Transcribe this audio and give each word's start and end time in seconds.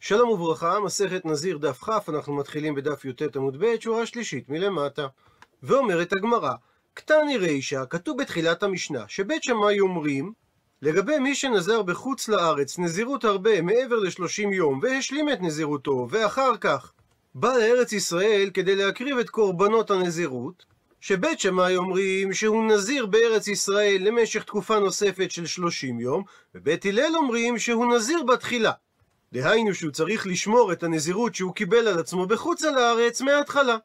שלום 0.00 0.28
וברכה, 0.28 0.80
מסכת 0.80 1.24
נזיר 1.24 1.58
דף 1.58 1.78
כ, 1.78 2.08
אנחנו 2.08 2.34
מתחילים 2.36 2.74
בדף 2.74 3.04
י"ט 3.04 3.36
עמוד 3.36 3.56
ב', 3.64 3.80
שורה 3.80 4.06
שלישית 4.06 4.48
מלמטה. 4.48 5.06
ואומרת 5.62 6.12
הגמרא, 6.12 6.52
קטני 6.94 7.36
רישא, 7.36 7.82
כתוב 7.90 8.18
בתחילת 8.18 8.62
המשנה, 8.62 9.04
שבית 9.08 9.42
שמאי 9.42 9.80
אומרים, 9.80 10.32
לגבי 10.82 11.18
מי 11.18 11.34
שנזר 11.34 11.82
בחוץ 11.82 12.28
לארץ 12.28 12.78
נזירות 12.78 13.24
הרבה 13.24 13.62
מעבר 13.62 13.96
לשלושים 13.96 14.52
יום, 14.52 14.80
והשלים 14.82 15.28
את 15.28 15.40
נזירותו, 15.40 16.06
ואחר 16.10 16.56
כך 16.56 16.92
בא 17.34 17.52
לארץ 17.56 17.92
ישראל 17.92 18.50
כדי 18.54 18.76
להקריב 18.76 19.18
את 19.18 19.30
קורבנות 19.30 19.90
הנזירות, 19.90 20.64
שבית 21.00 21.40
שמאי 21.40 21.76
אומרים 21.76 22.32
שהוא 22.32 22.64
נזיר 22.64 23.06
בארץ 23.06 23.48
ישראל 23.48 23.96
למשך 24.00 24.42
תקופה 24.44 24.78
נוספת 24.78 25.30
של 25.30 25.46
שלושים 25.46 26.00
יום, 26.00 26.22
ובית 26.54 26.86
הלל 26.86 27.12
אומרים 27.16 27.58
שהוא 27.58 27.94
נזיר 27.94 28.22
בתחילה. 28.22 28.72
דהיינו 29.32 29.74
שהוא 29.74 29.92
צריך 29.92 30.26
לשמור 30.26 30.72
את 30.72 30.82
הנזירות 30.82 31.34
שהוא 31.34 31.54
קיבל 31.54 31.88
על 31.88 31.98
עצמו 31.98 32.26
בחוץ 32.26 32.64
על 32.64 32.78
הארץ 32.78 33.20
מההתחלה. 33.20 33.76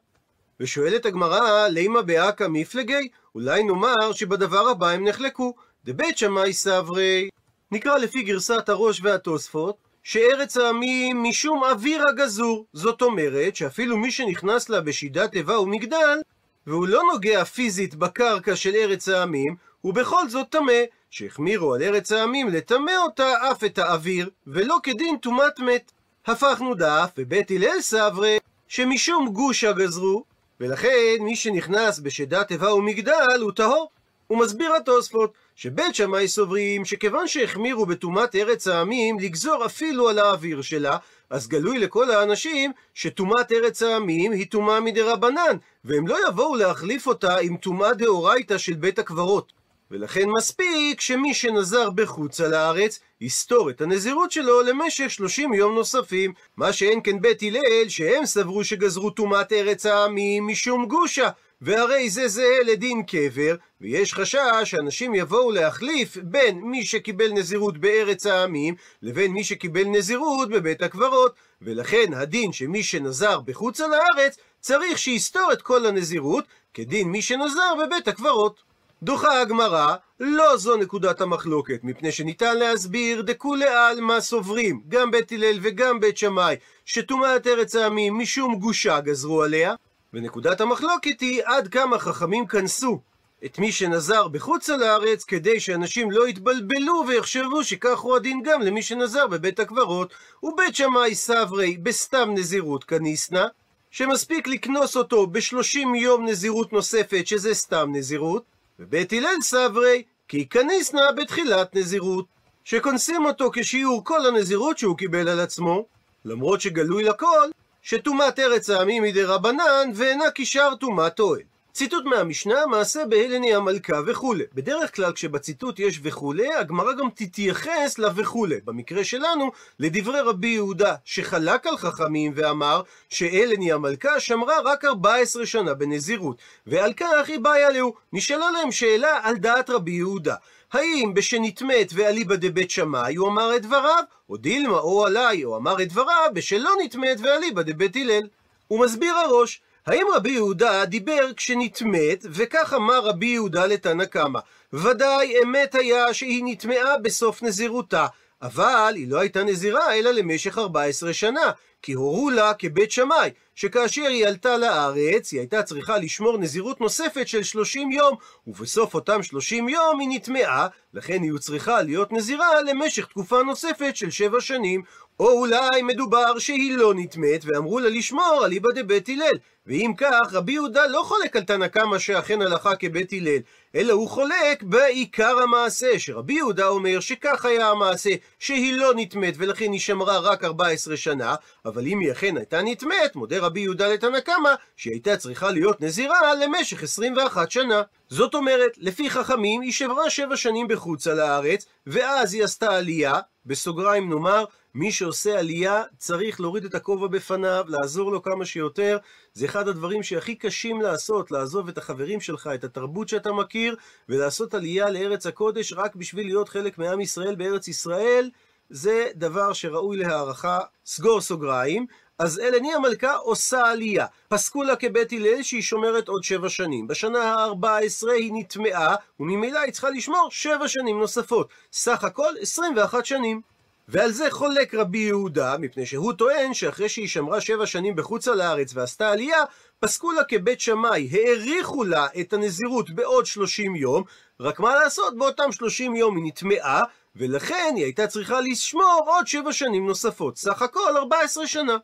ושואלת 0.60 1.06
הגמרא, 1.06 1.68
לימה 1.68 2.02
באקא 2.02 2.46
מפלגי? 2.48 3.08
אולי 3.34 3.62
נאמר 3.62 4.12
שבדבר 4.12 4.68
הבא 4.68 4.88
הם 4.88 5.08
נחלקו. 5.08 5.54
דבית 5.84 6.18
שמאי 6.18 6.52
סברי. 6.52 7.28
נקרא 7.72 7.98
לפי 7.98 8.22
גרסת 8.22 8.68
הראש 8.68 9.00
והתוספות, 9.02 9.76
שארץ 10.02 10.56
העמים 10.56 11.22
משום 11.22 11.64
אוויר 11.64 12.08
הגזור. 12.08 12.66
זאת 12.72 13.02
אומרת 13.02 13.56
שאפילו 13.56 13.96
מי 13.96 14.10
שנכנס 14.10 14.68
לה 14.68 14.80
בשידת 14.80 15.34
איבה 15.34 15.60
ומגדל, 15.60 16.18
והוא 16.66 16.88
לא 16.88 17.02
נוגע 17.12 17.44
פיזית 17.44 17.94
בקרקע 17.94 18.56
של 18.56 18.74
ארץ 18.74 19.08
העמים, 19.08 19.56
הוא 19.80 19.94
בכל 19.94 20.28
זאת 20.28 20.46
טמא, 20.50 20.72
שהחמירו 21.14 21.74
על 21.74 21.82
ארץ 21.82 22.12
העמים 22.12 22.48
לטמא 22.48 22.92
אותה 23.04 23.32
אף 23.50 23.64
את 23.64 23.78
האוויר, 23.78 24.30
ולא 24.46 24.76
כדין 24.82 25.16
טומאת 25.16 25.58
מת. 25.58 25.92
הפכנו 26.26 26.74
דף, 26.74 27.10
ובית 27.18 27.50
הלל 27.50 27.80
סברי, 27.80 28.38
שמשום 28.68 29.28
גושה 29.28 29.72
גזרו, 29.72 30.24
ולכן 30.60 31.16
מי 31.20 31.36
שנכנס 31.36 31.98
בשדת 31.98 32.52
איבה 32.52 32.74
ומגדל 32.74 33.40
הוא 33.40 33.52
טהור. 33.52 33.90
הוא 34.26 34.38
מסביר 34.38 34.74
התוספות, 34.74 35.32
שבית 35.56 35.94
שמאי 35.94 36.28
סוברים 36.28 36.84
שכיוון 36.84 37.28
שהחמירו 37.28 37.86
בטומאת 37.86 38.34
ארץ 38.34 38.68
העמים 38.68 39.18
לגזור 39.18 39.66
אפילו 39.66 40.08
על 40.08 40.18
האוויר 40.18 40.62
שלה, 40.62 40.96
אז 41.30 41.48
גלוי 41.48 41.78
לכל 41.78 42.10
האנשים 42.10 42.72
שטומאת 42.94 43.52
ארץ 43.52 43.82
העמים 43.82 44.32
היא 44.32 44.46
טומאה 44.46 44.80
מדרבנן, 44.80 45.56
והם 45.84 46.08
לא 46.08 46.28
יבואו 46.28 46.56
להחליף 46.56 47.06
אותה 47.06 47.36
עם 47.38 47.56
טומאה 47.56 47.94
דאורייתא 47.94 48.58
של 48.58 48.74
בית 48.74 48.98
הקברות. 48.98 49.63
ולכן 49.94 50.28
מספיק 50.38 51.00
שמי 51.00 51.34
שנזר 51.34 51.90
בחוץ 51.90 52.40
על 52.40 52.54
הארץ, 52.54 53.00
יסתור 53.20 53.70
את 53.70 53.80
הנזירות 53.80 54.32
שלו 54.32 54.62
למשך 54.62 55.10
30 55.10 55.54
יום 55.54 55.74
נוספים. 55.74 56.32
מה 56.56 56.72
שאין 56.72 57.00
כן 57.04 57.20
בית 57.20 57.42
הלל, 57.42 57.88
שהם 57.88 58.26
סברו 58.26 58.64
שגזרו 58.64 59.10
טומאת 59.10 59.52
ארץ 59.52 59.86
העמים 59.86 60.46
משום 60.46 60.86
גושה. 60.86 61.28
והרי 61.60 62.10
זה 62.10 62.28
זהה 62.28 62.62
לדין 62.66 63.02
קבר, 63.02 63.56
ויש 63.80 64.14
חשש 64.14 64.38
שאנשים 64.64 65.14
יבואו 65.14 65.50
להחליף 65.50 66.16
בין 66.16 66.60
מי 66.60 66.84
שקיבל 66.84 67.32
נזירות 67.32 67.78
בארץ 67.78 68.26
העמים, 68.26 68.74
לבין 69.02 69.32
מי 69.32 69.44
שקיבל 69.44 69.84
נזירות 69.84 70.48
בבית 70.48 70.82
הקברות, 70.82 71.34
ולכן 71.62 72.14
הדין 72.14 72.52
שמי 72.52 72.82
שנזר 72.82 73.40
בחוץ 73.40 73.80
על 73.80 73.90
הארץ, 73.94 74.36
צריך 74.60 74.98
שיסתור 74.98 75.52
את 75.52 75.62
כל 75.62 75.86
הנזירות, 75.86 76.44
כדין 76.74 77.08
מי 77.08 77.22
שנזר 77.22 77.74
בבית 77.86 78.08
הקברות. 78.08 78.73
דוחה 79.02 79.40
הגמרא, 79.40 79.94
לא 80.20 80.56
זו 80.56 80.76
נקודת 80.76 81.20
המחלוקת, 81.20 81.80
מפני 81.82 82.12
שניתן 82.12 82.58
להסביר 82.58 83.22
דכולי 83.22 83.68
עלמא 83.68 84.20
סוברים, 84.20 84.82
גם 84.88 85.10
בית 85.10 85.32
הלל 85.32 85.58
וגם 85.62 86.00
בית 86.00 86.16
שמאי, 86.16 86.56
שטומאת 86.84 87.46
ארץ 87.46 87.76
העמים 87.76 88.18
משום 88.18 88.54
גושה 88.54 89.00
גזרו 89.00 89.42
עליה, 89.42 89.74
ונקודת 90.14 90.60
המחלוקת 90.60 91.20
היא 91.20 91.42
עד 91.44 91.68
כמה 91.68 91.98
חכמים 91.98 92.46
כנסו 92.46 93.00
את 93.44 93.58
מי 93.58 93.72
שנזר 93.72 94.28
בחוץ 94.28 94.70
על 94.70 94.82
הארץ, 94.82 95.24
כדי 95.24 95.60
שאנשים 95.60 96.10
לא 96.10 96.28
יתבלבלו 96.28 97.04
ויחשבו 97.08 97.64
שכך 97.64 97.98
הוא 97.98 98.16
הדין 98.16 98.42
גם 98.44 98.62
למי 98.62 98.82
שנזר 98.82 99.26
בבית 99.26 99.60
הקברות. 99.60 100.14
ובית 100.42 100.76
שמאי 100.76 101.14
סברי 101.14 101.76
בסתם 101.76 102.30
נזירות 102.34 102.84
כניסנה, 102.84 103.46
שמספיק 103.90 104.46
לקנוס 104.46 104.96
אותו 104.96 105.26
בשלושים 105.26 105.94
יום 105.94 106.26
נזירות 106.26 106.72
נוספת, 106.72 107.26
שזה 107.26 107.54
סתם 107.54 107.90
נזירות, 107.92 108.53
ובית 108.78 109.12
הלל 109.12 109.40
סברי 109.40 110.02
כי 110.28 110.48
כניסנה 110.48 111.12
בתחילת 111.12 111.74
נזירות, 111.74 112.24
שקונסים 112.64 113.24
אותו 113.26 113.50
כשיעור 113.52 114.04
כל 114.04 114.26
הנזירות 114.26 114.78
שהוא 114.78 114.96
קיבל 114.96 115.28
על 115.28 115.40
עצמו, 115.40 115.86
למרות 116.24 116.60
שגלוי 116.60 117.04
לכל 117.04 117.50
שטומאת 117.82 118.38
ארץ 118.38 118.70
העמים 118.70 119.02
היא 119.02 119.14
דרבנן, 119.14 119.90
ואינה 119.94 120.24
כשאר 120.34 120.74
טומאת 120.74 121.20
אוהל. 121.20 121.42
ציטוט 121.76 122.04
מהמשנה, 122.04 122.66
מעשה 122.66 123.06
בהלני 123.06 123.54
המלכה 123.54 124.00
וכולי. 124.06 124.44
בדרך 124.54 124.96
כלל 124.96 125.12
כשבציטוט 125.12 125.78
יש 125.78 126.00
וכולי, 126.02 126.54
הגמרא 126.54 126.92
גם 126.92 127.08
תתייחס 127.14 127.98
לווכולי. 127.98 128.56
במקרה 128.64 129.04
שלנו, 129.04 129.50
לדברי 129.78 130.20
רבי 130.20 130.46
יהודה, 130.46 130.94
שחלק 131.04 131.66
על 131.66 131.76
חכמים 131.76 132.32
ואמר 132.36 132.82
שהלני 133.08 133.72
המלכה 133.72 134.20
שמרה 134.20 134.60
רק 134.64 134.84
14 134.84 135.46
שנה 135.46 135.74
בנזירות, 135.74 136.36
ועל 136.66 136.92
כך 136.92 137.28
היא 137.28 137.38
בעיה 137.40 137.70
לו. 137.70 137.94
נשאלה 138.12 138.50
להם 138.50 138.72
שאלה 138.72 139.20
על 139.22 139.36
דעת 139.36 139.70
רבי 139.70 139.92
יהודה. 139.92 140.34
האם 140.72 141.14
בשנטמאת 141.14 141.92
ואליבא 141.94 142.36
דבית 142.36 142.70
שמאי 142.70 143.14
הוא 143.14 143.28
אמר 143.28 143.56
את 143.56 143.62
דבריו, 143.62 144.04
או 144.30 144.36
דילמה 144.36 144.78
או 144.78 145.06
עליי, 145.06 145.44
או 145.44 145.56
אמר 145.56 145.82
את 145.82 145.88
דבריו 145.88 146.30
בשלא 146.34 146.70
נטמאת 146.84 147.20
ואליבא 147.22 147.62
דבית 147.62 147.96
הלל. 147.96 148.28
הוא 148.68 148.84
מסביר 148.84 149.14
הראש, 149.14 149.60
האם 149.86 150.06
רבי 150.14 150.30
יהודה 150.30 150.84
דיבר 150.84 151.32
כשנטמאת, 151.36 152.26
וכך 152.30 152.72
אמר 152.76 153.00
רבי 153.00 153.26
יהודה 153.26 153.66
לתנא 153.66 154.04
קמא, 154.04 154.40
ודאי 154.72 155.34
אמת 155.42 155.74
היה 155.74 156.14
שהיא 156.14 156.42
נטמעה 156.44 156.98
בסוף 156.98 157.42
נזירותה, 157.42 158.06
אבל 158.42 158.92
היא 158.96 159.08
לא 159.08 159.20
הייתה 159.20 159.44
נזירה 159.44 159.94
אלא 159.94 160.10
למשך 160.10 160.58
14 160.58 161.12
שנה, 161.12 161.50
כי 161.82 161.92
הורו 161.92 162.30
לה 162.30 162.54
כבית 162.54 162.90
שמאי, 162.90 163.30
שכאשר 163.54 164.02
היא 164.02 164.26
עלתה 164.26 164.56
לארץ, 164.56 165.32
היא 165.32 165.40
הייתה 165.40 165.62
צריכה 165.62 165.98
לשמור 165.98 166.38
נזירות 166.38 166.80
נוספת 166.80 167.28
של 167.28 167.42
30 167.42 167.92
יום, 167.92 168.16
ובסוף 168.46 168.94
אותם 168.94 169.22
30 169.22 169.68
יום 169.68 170.00
היא 170.00 170.08
נטמעה, 170.10 170.68
לכן 170.94 171.22
היא 171.22 171.32
צריכה 171.40 171.82
להיות 171.82 172.12
נזירה 172.12 172.62
למשך 172.62 173.06
תקופה 173.06 173.42
נוספת 173.42 173.96
של 173.96 174.10
7 174.10 174.40
שנים. 174.40 174.82
או 175.20 175.30
אולי 175.30 175.82
מדובר 175.82 176.38
שהיא 176.38 176.76
לא 176.76 176.94
נטמאת, 176.96 177.44
ואמרו 177.44 177.78
לה 177.78 177.88
לשמור 177.88 178.40
על 178.44 178.52
איבא 178.52 178.68
דבית 178.74 179.08
הלל. 179.08 179.38
ואם 179.66 179.92
כך, 179.96 180.32
רבי 180.32 180.52
יהודה 180.52 180.86
לא 180.86 181.02
חולק 181.04 181.36
על 181.36 181.42
תנא 181.42 181.68
קמא 181.68 181.98
שאכן 181.98 182.42
הלכה 182.42 182.76
כבית 182.76 183.12
הלל, 183.12 183.38
אלא 183.74 183.92
הוא 183.92 184.08
חולק 184.08 184.62
בעיקר 184.62 185.38
המעשה, 185.42 185.98
שרבי 185.98 186.32
יהודה 186.32 186.66
אומר 186.68 187.00
שכך 187.00 187.44
היה 187.44 187.68
המעשה, 187.68 188.10
שהיא 188.38 188.76
לא 188.76 188.92
נטמאת 188.96 189.34
ולכן 189.38 189.72
היא 189.72 189.80
שמרה 189.80 190.18
רק 190.18 190.44
14 190.44 190.96
שנה, 190.96 191.34
אבל 191.64 191.86
אם 191.86 191.98
היא 191.98 192.12
אכן 192.12 192.36
הייתה 192.36 192.62
נטמאת, 192.62 193.16
מודה 193.16 193.38
רבי 193.38 193.60
יהודה 193.60 193.88
לתנא 193.88 194.20
קמא, 194.20 194.54
שהיא 194.76 194.92
הייתה 194.92 195.16
צריכה 195.16 195.50
להיות 195.50 195.80
נזירה 195.80 196.34
למשך 196.34 196.82
21 196.82 197.50
שנה. 197.50 197.82
זאת 198.08 198.34
אומרת, 198.34 198.72
לפי 198.78 199.10
חכמים, 199.10 199.60
היא 199.60 199.72
שברה 199.72 200.10
7 200.10 200.36
שנים 200.36 200.68
בחוץ 200.68 201.06
על 201.06 201.20
הארץ, 201.20 201.66
ואז 201.86 202.34
היא 202.34 202.44
עשתה 202.44 202.76
עלייה, 202.76 203.20
בסוגריים 203.46 204.10
נאמר, 204.10 204.44
מי 204.74 204.92
שעושה 204.92 205.38
עלייה 205.38 205.82
צריך 205.98 206.40
להוריד 206.40 206.64
את 206.64 206.74
הכובע 206.74 207.06
בפניו, 207.06 207.64
לעזור 207.68 208.12
לו 208.12 208.22
כמה 208.22 208.44
שיותר. 208.44 208.98
זה 209.36 209.46
אחד 209.46 209.68
הדברים 209.68 210.02
שהכי 210.02 210.34
קשים 210.34 210.82
לעשות, 210.82 211.30
לעזוב 211.30 211.68
את 211.68 211.78
החברים 211.78 212.20
שלך, 212.20 212.50
את 212.54 212.64
התרבות 212.64 213.08
שאתה 213.08 213.32
מכיר, 213.32 213.76
ולעשות 214.08 214.54
עלייה 214.54 214.90
לארץ 214.90 215.26
הקודש 215.26 215.72
רק 215.72 215.96
בשביל 215.96 216.26
להיות 216.26 216.48
חלק 216.48 216.78
מעם 216.78 217.00
ישראל 217.00 217.34
בארץ 217.34 217.68
ישראל. 217.68 218.30
זה 218.70 219.08
דבר 219.14 219.52
שראוי 219.52 219.96
להערכה, 219.96 220.58
סגור 220.86 221.20
סוגריים. 221.20 221.86
אז 222.18 222.38
אלני 222.38 222.74
המלכה 222.74 223.14
עושה 223.14 223.66
עלייה. 223.70 224.06
פסקו 224.28 224.62
לה 224.62 224.76
כבית 224.76 225.12
הלל 225.12 225.42
שהיא 225.42 225.62
שומרת 225.62 226.08
עוד 226.08 226.24
שבע 226.24 226.48
שנים. 226.48 226.86
בשנה 226.86 227.22
ה-14 227.22 228.10
היא 228.10 228.30
נטמעה, 228.34 228.94
וממילא 229.20 229.58
היא 229.58 229.72
צריכה 229.72 229.90
לשמור 229.90 230.28
שבע 230.30 230.68
שנים 230.68 231.00
נוספות. 231.00 231.48
סך 231.72 232.04
הכל 232.04 232.34
21 232.40 233.06
שנים. 233.06 233.40
ועל 233.88 234.12
זה 234.12 234.30
חולק 234.30 234.74
רבי 234.74 234.98
יהודה, 234.98 235.56
מפני 235.58 235.86
שהוא 235.86 236.12
טוען 236.12 236.54
שאחרי 236.54 236.88
שהיא 236.88 237.08
שמרה 237.08 237.40
שבע 237.40 237.66
שנים 237.66 237.96
בחוץ 237.96 238.28
על 238.28 238.40
הארץ 238.40 238.70
ועשתה 238.74 239.10
עלייה, 239.10 239.44
פסקו 239.80 240.12
לה 240.12 240.24
כבית 240.24 240.60
שמאי, 240.60 241.08
האריכו 241.12 241.84
לה 241.84 242.06
את 242.20 242.32
הנזירות 242.32 242.90
בעוד 242.90 243.26
שלושים 243.26 243.76
יום, 243.76 244.02
רק 244.40 244.60
מה 244.60 244.74
לעשות, 244.74 245.18
באותם 245.18 245.52
שלושים 245.52 245.96
יום 245.96 246.16
היא 246.16 246.24
נטמעה, 246.26 246.84
ולכן 247.16 247.72
היא 247.76 247.84
הייתה 247.84 248.06
צריכה 248.06 248.40
לשמור 248.40 249.04
עוד 249.06 249.26
שבע 249.26 249.52
שנים 249.52 249.86
נוספות, 249.86 250.36
סך 250.36 250.62
הכל 250.62 250.96
14 250.96 251.46
שנה. 251.46 251.76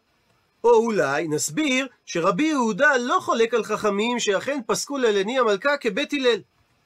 או 0.65 0.71
אולי 0.71 1.29
נסביר 1.29 1.87
שרבי 2.07 2.47
יהודה 2.47 2.97
לא 2.97 3.19
חולק 3.21 3.55
על 3.55 3.65
חכמים 3.65 4.19
שאכן 4.19 4.61
פסקו 4.67 4.99
ללני 4.99 5.39
המלכה 5.39 5.77
כבית 5.77 6.13
הלל. 6.13 6.41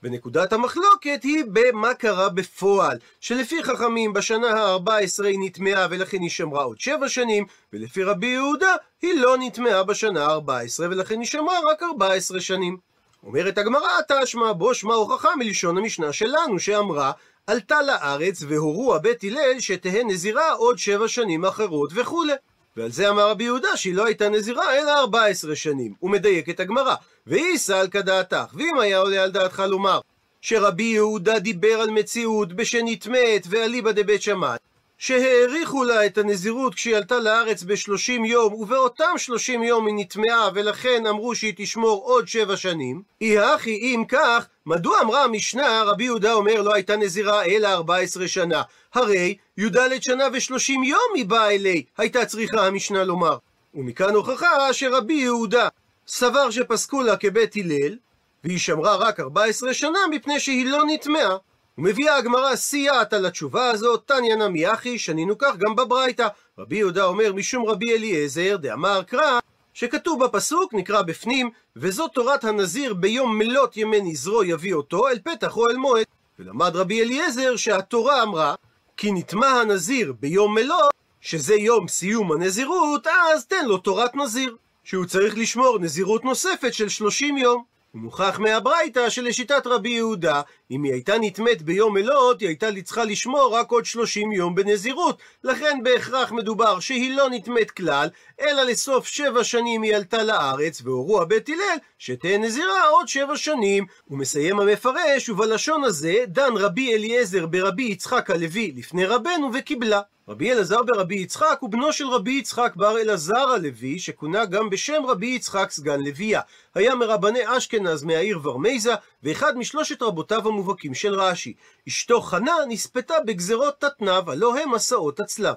ונקודת 0.04 0.52
המחלוקת 0.52 1.20
היא 1.22 1.44
במה 1.52 1.94
קרה 1.94 2.28
בפועל, 2.28 2.98
שלפי 3.20 3.64
חכמים 3.64 4.12
בשנה 4.12 4.48
ה-14 4.48 5.24
היא 5.24 5.38
נטמעה 5.40 5.86
ולכן 5.90 6.20
היא 6.20 6.30
שמרה 6.30 6.62
עוד 6.62 6.80
שבע 6.80 7.08
שנים, 7.08 7.46
ולפי 7.72 8.02
רבי 8.02 8.26
יהודה 8.26 8.74
היא 9.02 9.14
לא 9.14 9.36
נטמעה 9.40 9.84
בשנה 9.84 10.26
ה-14 10.26 10.80
ולכן 10.80 11.18
היא 11.18 11.26
שמרה 11.26 11.58
רק 11.70 11.82
14 11.82 12.40
שנים. 12.40 12.76
אומרת 13.22 13.58
הגמרא, 13.58 13.90
תשמע 14.08 14.52
בו 14.52 14.74
שמע 14.74 14.94
הוכחה 14.94 15.36
מלשון 15.36 15.78
המשנה 15.78 16.12
שלנו, 16.12 16.58
שאמרה, 16.58 17.12
עלתה 17.46 17.82
לארץ 17.82 18.42
והורו 18.48 18.94
הבית 18.94 19.24
הלל 19.24 19.60
שתהא 19.60 20.02
נזירה 20.06 20.52
עוד 20.52 20.78
שבע 20.78 21.08
שנים 21.08 21.44
אחרות 21.44 21.90
וכולי. 21.94 22.32
ועל 22.76 22.90
זה 22.90 23.10
אמר 23.10 23.30
רבי 23.30 23.44
יהודה 23.44 23.76
שהיא 23.76 23.94
לא 23.94 24.06
הייתה 24.06 24.28
נזירה 24.28 24.74
אלא 24.74 24.98
14 24.98 25.56
שנים. 25.56 25.92
הוא 25.98 26.10
מדייק 26.10 26.48
את 26.48 26.60
הגמרא. 26.60 26.94
ואיסא 27.26 27.72
על 27.72 27.88
כדעתך, 27.88 28.54
ואם 28.54 28.78
היה 28.80 28.98
עולה 28.98 29.22
על 29.22 29.30
דעתך 29.30 29.62
לומר 29.68 30.00
שרבי 30.40 30.82
יהודה 30.82 31.38
דיבר 31.38 31.80
על 31.80 31.90
מציאות 31.90 32.52
בשנטמאת 32.52 33.46
ואליבא 33.50 33.92
דבית 33.92 34.22
שמאי, 34.22 34.56
שהאריכו 34.98 35.84
לה 35.84 36.06
את 36.06 36.18
הנזירות 36.18 36.74
כשהיא 36.74 36.96
עלתה 36.96 37.18
לארץ 37.18 37.62
בשלושים 37.62 38.24
יום, 38.24 38.54
ובאותם 38.54 39.12
שלושים 39.16 39.62
יום 39.62 39.86
היא 39.86 39.94
נטמעה, 39.98 40.50
ולכן 40.54 41.06
אמרו 41.06 41.34
שהיא 41.34 41.52
תשמור 41.56 42.02
עוד 42.04 42.28
שבע 42.28 42.56
שנים. 42.56 43.02
אי 43.20 43.38
הכי 43.38 43.70
אם 43.70 44.04
כך, 44.08 44.46
מדוע 44.66 45.00
אמרה 45.00 45.24
המשנה, 45.24 45.82
רבי 45.86 46.04
יהודה 46.04 46.32
אומר 46.32 46.62
לא 46.62 46.74
הייתה 46.74 46.96
נזירה 46.96 47.44
אלא 47.44 47.68
ארבע 47.68 47.96
עשרה 47.96 48.28
שנה? 48.28 48.62
הרי 48.94 49.36
י"ד 49.58 49.78
שנה 50.00 50.24
ושלושים 50.32 50.84
יום 50.84 51.12
היא 51.14 51.26
באה 51.26 51.50
אלי, 51.50 51.82
הייתה 51.98 52.26
צריכה 52.26 52.66
המשנה 52.66 53.04
לומר. 53.04 53.36
ומכאן 53.74 54.14
הוכחה 54.14 54.72
שרבי 54.72 55.14
יהודה 55.14 55.68
סבר 56.06 56.50
שפסקו 56.50 57.02
לה 57.02 57.16
כבית 57.16 57.56
הלל, 57.56 57.96
והיא 58.44 58.58
שמרה 58.58 58.96
רק 58.96 59.20
14 59.20 59.74
שנה 59.74 59.98
מפני 60.10 60.40
שהיא 60.40 60.66
לא 60.66 60.84
נטמעה. 60.86 61.36
ומביאה 61.78 62.16
הגמרא 62.16 62.56
סייעת 62.56 63.12
על 63.12 63.26
התשובה 63.26 63.70
הזאת, 63.70 64.02
תניא 64.06 64.34
נמי 64.34 64.72
אחי, 64.72 64.98
שנינו 64.98 65.38
כך 65.38 65.56
גם 65.56 65.76
בברייתא. 65.76 66.28
רבי 66.58 66.76
יהודה 66.76 67.04
אומר 67.04 67.32
משום 67.32 67.66
רבי 67.66 67.94
אליעזר, 67.94 68.56
דאמר 68.56 69.02
קרא, 69.02 69.38
שכתוב 69.74 70.24
בפסוק, 70.24 70.74
נקרא 70.74 71.02
בפנים, 71.02 71.50
וזאת 71.76 72.10
תורת 72.14 72.44
הנזיר 72.44 72.94
ביום 72.94 73.38
מלות 73.38 73.76
ימי 73.76 74.00
נזרו 74.00 74.44
יביא 74.44 74.74
אותו 74.74 75.08
אל 75.08 75.18
פתח 75.18 75.56
אוהל 75.56 75.76
מועד. 75.76 76.06
ולמד 76.38 76.76
רבי 76.76 77.02
אליעזר 77.02 77.56
שהתורה 77.56 78.22
אמרה, 78.22 78.54
כי 78.96 79.12
נטמע 79.12 79.46
הנזיר 79.46 80.12
ביום 80.20 80.54
מלות, 80.54 80.92
שזה 81.20 81.54
יום 81.54 81.88
סיום 81.88 82.32
הנזירות, 82.32 83.06
אז 83.06 83.46
תן 83.46 83.64
לו 83.66 83.78
תורת 83.78 84.14
נזיר. 84.14 84.56
שהוא 84.84 85.06
צריך 85.06 85.38
לשמור 85.38 85.78
נזירות 85.78 86.24
נוספת 86.24 86.74
של 86.74 86.88
30 86.88 87.36
יום. 87.36 87.73
ומוכח 87.94 88.38
מהברייתא 88.38 89.10
שלשיטת 89.10 89.66
רבי 89.66 89.88
יהודה, 89.88 90.40
אם 90.70 90.82
היא 90.82 90.92
הייתה 90.92 91.14
נטמאת 91.20 91.62
ביום 91.62 91.96
אלות, 91.96 92.40
היא 92.40 92.48
הייתה 92.48 92.66
צריכה 92.84 93.04
לשמור 93.04 93.54
רק 93.54 93.70
עוד 93.70 93.84
30 93.84 94.32
יום 94.32 94.54
בנזירות. 94.54 95.18
לכן 95.44 95.78
בהכרח 95.82 96.32
מדובר 96.32 96.80
שהיא 96.80 97.16
לא 97.16 97.30
נטמאת 97.30 97.70
כלל, 97.70 98.08
אלא 98.40 98.62
לסוף 98.62 99.06
שבע 99.06 99.44
שנים 99.44 99.82
היא 99.82 99.96
עלתה 99.96 100.22
לארץ, 100.22 100.82
והורו 100.84 101.22
הבית 101.22 101.48
הלל 101.48 101.78
שתהיה 101.98 102.38
נזירה 102.38 102.88
עוד 102.88 103.08
שבע 103.08 103.36
שנים. 103.36 103.86
ומסיים 104.10 104.60
המפרש, 104.60 105.28
ובלשון 105.28 105.84
הזה 105.84 106.24
דן 106.26 106.56
רבי 106.56 106.94
אליעזר 106.94 107.46
ברבי 107.46 107.82
יצחק 107.82 108.30
הלוי 108.30 108.72
לפני 108.76 109.04
רבנו 109.04 109.50
וקיבלה. 109.54 110.00
רבי 110.28 110.52
אלעזר 110.52 110.82
ברבי 110.82 111.14
יצחק 111.14 111.58
הוא 111.60 111.70
בנו 111.70 111.92
של 111.92 112.06
רבי 112.08 112.32
יצחק 112.32 112.72
בר 112.76 113.00
אלעזר 113.00 113.48
הלוי, 113.48 113.98
שכונה 113.98 114.44
גם 114.44 114.70
בשם 114.70 115.02
רבי 115.08 115.26
יצחק 115.26 115.70
סגן 115.70 116.00
לוויה. 116.00 116.40
היה 116.74 116.94
מרבני 116.94 117.56
אשכנז 117.56 118.04
מהעיר 118.04 118.38
ורמייזה, 118.42 118.94
ואחד 119.22 119.56
משלושת 119.56 120.02
רבותיו 120.02 120.48
המובהקים 120.48 120.94
של 120.94 121.14
רש"י. 121.14 121.54
אשתו 121.88 122.20
חנה 122.20 122.52
נספתה 122.68 123.14
בגזרות 123.26 123.80
תתנב, 123.80 124.30
הלא 124.30 124.56
הם 124.58 124.74
מסעות 124.74 125.20
הצלב. 125.20 125.54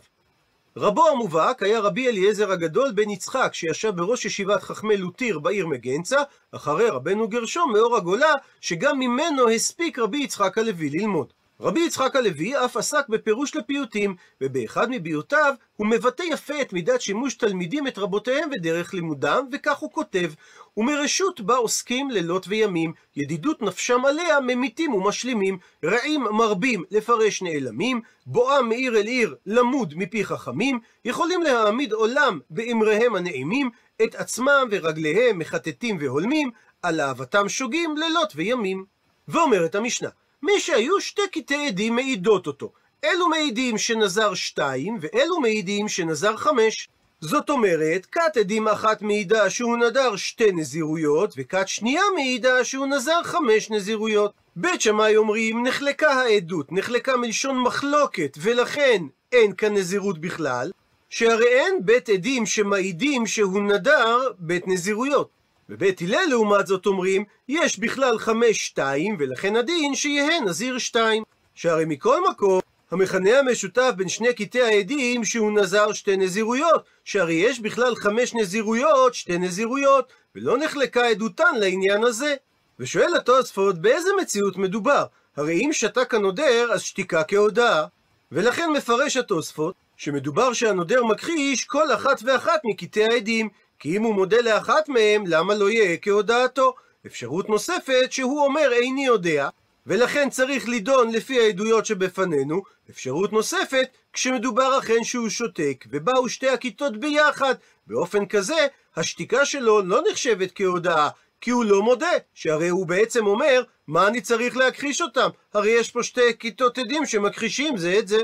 רבו 0.77 1.07
המובהק 1.07 1.63
היה 1.63 1.79
רבי 1.79 2.07
אליעזר 2.07 2.51
הגדול 2.51 2.91
בן 2.91 3.09
יצחק, 3.09 3.49
שישב 3.53 3.95
בראש 3.95 4.25
ישיבת 4.25 4.63
חכמי 4.63 4.97
לוטיר 4.97 5.39
בעיר 5.39 5.67
מגנצה, 5.67 6.21
אחרי 6.51 6.89
רבנו 6.89 7.27
גרשום 7.27 7.73
מאור 7.73 7.97
הגולה, 7.97 8.33
שגם 8.61 8.99
ממנו 8.99 9.49
הספיק 9.49 9.99
רבי 9.99 10.17
יצחק 10.17 10.57
הלוי 10.57 10.89
ללמוד. 10.89 11.33
רבי 11.61 11.79
יצחק 11.79 12.15
הלוי 12.15 12.65
אף 12.65 12.77
עסק 12.77 13.09
בפירוש 13.09 13.55
לפיוטים, 13.55 14.15
ובאחד 14.41 14.87
מביותיו 14.89 15.53
הוא 15.77 15.87
מבטא 15.87 16.23
יפה 16.23 16.61
את 16.61 16.73
מידת 16.73 17.01
שימוש 17.01 17.35
תלמידים 17.35 17.87
את 17.87 17.97
רבותיהם 17.97 18.49
ודרך 18.51 18.93
לימודם, 18.93 19.47
וכך 19.51 19.77
הוא 19.77 19.91
כותב: 19.91 20.31
ומרשות 20.77 21.41
בה 21.41 21.55
עוסקים 21.55 22.11
לילות 22.11 22.45
וימים, 22.47 22.93
ידידות 23.15 23.61
נפשם 23.61 24.05
עליה 24.05 24.39
ממיתים 24.39 24.93
ומשלימים, 24.93 25.57
רעים 25.85 26.23
מרבים 26.23 26.83
לפרש 26.91 27.41
נעלמים, 27.41 28.01
בואם 28.25 28.69
מעיר 28.69 28.97
אל 28.97 29.05
עיר 29.05 29.35
למוד 29.45 29.93
מפי 29.97 30.25
חכמים, 30.25 30.79
יכולים 31.05 31.41
להעמיד 31.41 31.93
עולם 31.93 32.39
באמריהם 32.49 33.15
הנעימים, 33.15 33.69
את 34.03 34.15
עצמם 34.15 34.67
ורגליהם 34.71 35.39
מחטטים 35.39 35.97
והולמים, 35.99 36.51
על 36.83 37.01
אהבתם 37.01 37.49
שוגים 37.49 37.97
לילות 37.97 38.33
וימים. 38.35 38.85
ואומרת 39.27 39.75
המשנה, 39.75 40.09
מי 40.43 40.59
שהיו 40.59 41.01
שתי 41.01 41.21
קטעי 41.31 41.67
עדים 41.67 41.95
מעידות 41.95 42.47
אותו. 42.47 42.71
אלו 43.03 43.29
מעידים 43.29 43.77
שנזר 43.77 44.33
שתיים, 44.33 44.97
ואלו 45.01 45.39
מעידים 45.39 45.87
שנזר 45.87 46.37
חמש. 46.37 46.89
זאת 47.21 47.49
אומרת, 47.49 48.05
כת 48.05 48.37
עדים 48.39 48.67
אחת 48.67 49.01
מעידה 49.01 49.49
שהוא 49.49 49.77
נדר 49.77 50.15
שתי 50.15 50.51
נזירויות, 50.51 51.33
וכת 51.37 51.67
שנייה 51.67 52.01
מעידה 52.15 52.63
שהוא 52.63 52.87
נזר 52.87 53.23
חמש 53.23 53.71
נזירויות. 53.71 54.33
בית 54.55 54.81
שמאי 54.81 55.17
אומרים, 55.17 55.63
נחלקה 55.67 56.13
העדות, 56.13 56.71
נחלקה 56.71 57.17
מלשון 57.17 57.59
מחלוקת, 57.59 58.37
ולכן 58.41 59.03
אין 59.31 59.55
כאן 59.55 59.73
נזירות 59.73 60.19
בכלל, 60.19 60.71
שהרי 61.09 61.47
אין 61.47 61.85
בית 61.85 62.09
עדים 62.09 62.45
שמעידים 62.45 63.27
שהוא 63.27 63.61
נדר 63.61 64.31
בית 64.39 64.67
נזירויות. 64.67 65.29
בבית 65.69 66.01
הלל 66.01 66.25
לעומת 66.29 66.67
זאת 66.67 66.85
אומרים, 66.85 67.23
יש 67.47 67.79
בכלל 67.79 68.19
חמש 68.19 68.65
שתיים, 68.65 69.15
ולכן 69.19 69.55
הדין 69.55 69.95
שיהא 69.95 70.39
נזיר 70.45 70.77
שתיים. 70.77 71.23
שהרי 71.55 71.85
מכל 71.85 72.29
מקום, 72.29 72.59
המכנה 72.91 73.39
המשותף 73.39 73.91
בין 73.95 74.09
שני 74.09 74.33
קטעי 74.33 74.61
העדים 74.61 75.25
שהוא 75.25 75.51
נזר 75.51 75.93
שתי 75.93 76.17
נזירויות, 76.17 76.83
שהרי 77.03 77.33
יש 77.33 77.59
בכלל 77.59 77.95
חמש 77.95 78.33
נזירויות, 78.33 79.13
שתי 79.13 79.37
נזירויות, 79.37 80.13
ולא 80.35 80.57
נחלקה 80.57 81.07
עדותן 81.07 81.55
לעניין 81.59 82.03
הזה. 82.03 82.35
ושואל 82.79 83.15
התוספות, 83.15 83.81
באיזה 83.81 84.09
מציאות 84.21 84.57
מדובר? 84.57 85.05
הרי 85.35 85.59
אם 85.65 85.69
שתק 85.73 86.13
הנודר, 86.13 86.71
אז 86.73 86.81
שתיקה 86.81 87.23
כהודאה. 87.23 87.85
ולכן 88.31 88.69
מפרש 88.69 89.17
התוספות, 89.17 89.75
שמדובר 89.97 90.53
שהנודר 90.53 91.03
מכחיש 91.03 91.65
כל 91.65 91.93
אחת 91.93 92.21
ואחת 92.25 92.59
מקטעי 92.65 93.03
העדים, 93.03 93.49
כי 93.79 93.97
אם 93.97 94.03
הוא 94.03 94.15
מודה 94.15 94.41
לאחת 94.41 94.89
מהם, 94.89 95.23
למה 95.27 95.55
לא 95.55 95.69
יהיה 95.69 95.97
כהודאתו? 95.97 96.73
אפשרות 97.05 97.49
נוספת 97.49 98.11
שהוא 98.11 98.45
אומר 98.45 98.71
איני 98.71 99.05
יודע, 99.05 99.49
ולכן 99.87 100.29
צריך 100.29 100.69
לדון 100.69 101.11
לפי 101.11 101.39
העדויות 101.39 101.85
שבפנינו. 101.85 102.61
אפשרות 102.89 103.33
נוספת, 103.33 103.87
כשמדובר 104.13 104.79
אכן 104.79 105.03
שהוא 105.03 105.29
שותק, 105.29 105.85
ובאו 105.89 106.29
שתי 106.29 106.49
הכיתות 106.49 106.97
ביחד. 106.97 107.55
באופן 107.87 108.25
כזה, 108.25 108.67
השתיקה 108.95 109.45
שלו 109.45 109.81
לא 109.81 110.01
נחשבת 110.11 110.51
כהודאה, 110.55 111.09
כי 111.41 111.51
הוא 111.51 111.65
לא 111.65 111.81
מודה, 111.81 112.11
שהרי 112.33 112.69
הוא 112.69 112.87
בעצם 112.87 113.27
אומר, 113.27 113.63
מה 113.87 114.07
אני 114.07 114.21
צריך 114.21 114.57
להכחיש 114.57 115.01
אותם? 115.01 115.29
הרי 115.53 115.69
יש 115.69 115.91
פה 115.91 116.03
שתי 116.03 116.37
כיתות 116.39 116.77
עדים 116.77 117.05
שמכחישים 117.05 117.77
זה 117.77 117.95
את 117.99 118.07
זה. 118.07 118.19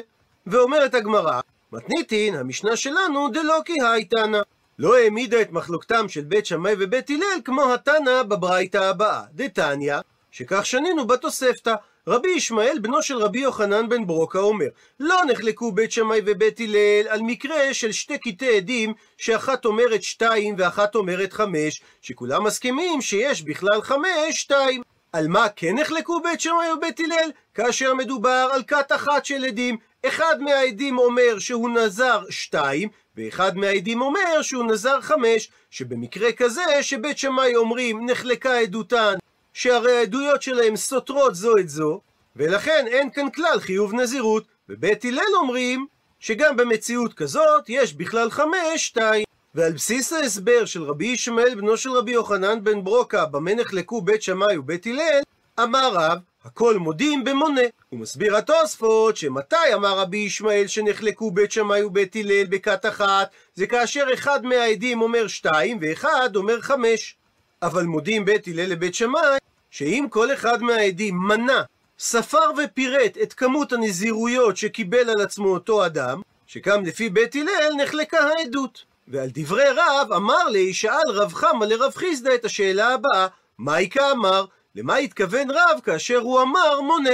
ואומרת 0.47 0.93
הגמרא, 0.93 1.39
מתניתין, 1.71 2.35
המשנה 2.35 2.75
שלנו 2.75 3.29
דלא 3.29 3.59
כי 3.65 3.73
הייתנא. 3.81 4.41
לא 4.79 4.97
העמידה 4.97 5.41
את 5.41 5.51
מחלוקתם 5.51 6.09
של 6.09 6.21
בית 6.21 6.45
שמאי 6.45 6.73
ובית 6.79 7.09
הלל 7.09 7.41
כמו 7.45 7.73
התנא 7.73 8.23
בברייתא 8.23 8.77
הבאה. 8.77 9.21
דתניא, 9.33 9.97
שכך 10.31 10.65
שנינו 10.65 11.07
בתוספתא. 11.07 11.75
רבי 12.07 12.29
ישמעאל, 12.29 12.79
בנו 12.81 13.01
של 13.01 13.17
רבי 13.17 13.39
יוחנן 13.39 13.89
בן 13.89 14.07
ברוקה, 14.07 14.39
אומר 14.39 14.65
לא 14.99 15.21
נחלקו 15.27 15.71
בית 15.71 15.91
שמאי 15.91 16.21
ובית 16.25 16.59
הלל 16.59 17.07
על 17.09 17.21
מקרה 17.21 17.73
של 17.73 17.91
שתי 17.91 18.17
קטעי 18.17 18.57
עדים 18.57 18.93
שאחת 19.17 19.65
אומרת 19.65 20.03
שתיים 20.03 20.55
ואחת 20.57 20.95
אומרת 20.95 21.33
חמש, 21.33 21.81
שכולם 22.01 22.43
מסכימים 22.43 23.01
שיש 23.01 23.41
בכלל 23.41 23.81
חמש 23.81 24.31
שתיים. 24.31 24.81
על 25.13 25.27
מה 25.27 25.49
כן 25.55 25.75
נחלקו 25.79 26.21
בית 26.21 26.41
שמאי 26.41 26.73
ובית 26.73 26.99
הלל? 26.99 27.31
כאשר 27.53 27.93
מדובר 27.93 28.49
על 28.53 28.63
כת 28.63 28.91
אחת 28.91 29.25
של 29.25 29.45
עדים. 29.45 29.77
אחד 30.05 30.35
מהעדים 30.39 30.97
אומר 30.97 31.39
שהוא 31.39 31.69
נזר 31.69 32.23
שתיים, 32.29 32.89
ואחד 33.17 33.57
מהעדים 33.57 34.01
אומר 34.01 34.41
שהוא 34.41 34.71
נזר 34.71 35.01
חמש, 35.01 35.49
שבמקרה 35.71 36.31
כזה 36.31 36.63
שבית 36.81 37.17
שמאי 37.17 37.55
אומרים 37.55 38.09
נחלקה 38.09 38.57
עדותן, 38.57 39.13
שהרי 39.53 39.97
העדויות 39.97 40.41
שלהם 40.41 40.75
סותרות 40.75 41.35
זו 41.35 41.57
את 41.57 41.69
זו, 41.69 42.01
ולכן 42.35 42.85
אין 42.87 43.11
כאן 43.11 43.29
כלל 43.29 43.59
חיוב 43.59 43.93
נזירות, 43.93 44.43
ובית 44.69 45.05
הלל 45.05 45.35
אומרים 45.35 45.87
שגם 46.19 46.57
במציאות 46.57 47.13
כזאת 47.13 47.63
יש 47.67 47.93
בכלל 47.93 48.29
חמש, 48.29 48.75
שתיים. 48.75 49.25
ועל 49.55 49.71
בסיס 49.71 50.13
ההסבר 50.13 50.65
של 50.65 50.83
רבי 50.83 51.05
ישמעאל 51.05 51.55
בנו 51.55 51.77
של 51.77 51.91
רבי 51.91 52.11
יוחנן 52.11 52.63
בן 52.63 52.83
ברוקה, 52.83 53.25
במה 53.25 53.55
נחלקו 53.55 54.01
בית 54.01 54.21
שמאי 54.21 54.57
ובית 54.57 54.85
הלל, 54.85 55.21
אמר 55.59 55.91
רב, 55.93 56.19
הכל 56.45 56.77
מודים 56.77 57.23
במונה. 57.23 57.61
הוא 57.89 57.99
מסביר 57.99 58.37
התוספות 58.37 59.17
שמתי 59.17 59.73
אמר 59.73 59.99
רבי 59.99 60.17
ישמעאל 60.17 60.67
שנחלקו 60.67 61.31
בית 61.31 61.51
שמאי 61.51 61.83
ובית 61.83 62.15
הלל 62.15 62.45
בכת 62.49 62.85
אחת, 62.85 63.29
זה 63.55 63.67
כאשר 63.67 64.05
אחד 64.13 64.45
מהעדים 64.45 65.01
אומר 65.01 65.27
שתיים 65.27 65.79
ואחד 65.81 66.35
אומר 66.35 66.61
חמש. 66.61 67.15
אבל 67.61 67.83
מודים 67.83 68.25
בית 68.25 68.47
הלל 68.47 68.65
לבית 68.65 68.95
שמאי, 68.95 69.37
שאם 69.71 70.05
כל 70.09 70.33
אחד 70.33 70.61
מהעדים 70.61 71.17
מנה, 71.17 71.63
ספר 71.99 72.51
ופירט 72.57 73.17
את 73.23 73.33
כמות 73.33 73.73
הנזירויות 73.73 74.57
שקיבל 74.57 75.09
על 75.09 75.21
עצמו 75.21 75.47
אותו 75.47 75.85
אדם, 75.85 76.21
שגם 76.47 76.85
לפי 76.85 77.09
בית 77.09 77.35
הלל 77.35 77.73
נחלקה 77.83 78.19
העדות. 78.19 78.85
ועל 79.07 79.29
דברי 79.33 79.69
רב 79.69 80.13
אמר 80.15 80.43
לי, 80.49 80.73
שאל 80.73 81.09
רב 81.09 81.33
חמא 81.33 81.65
לרב 81.65 81.91
חיסדא 81.95 82.35
את 82.35 82.45
השאלה 82.45 82.93
הבאה, 82.93 83.27
מהי 83.57 83.89
כאמר? 83.89 84.45
למה 84.75 84.95
התכוון 84.95 85.51
רב 85.51 85.79
כאשר 85.83 86.17
הוא 86.17 86.41
אמר 86.41 86.81
מונה? 86.81 87.09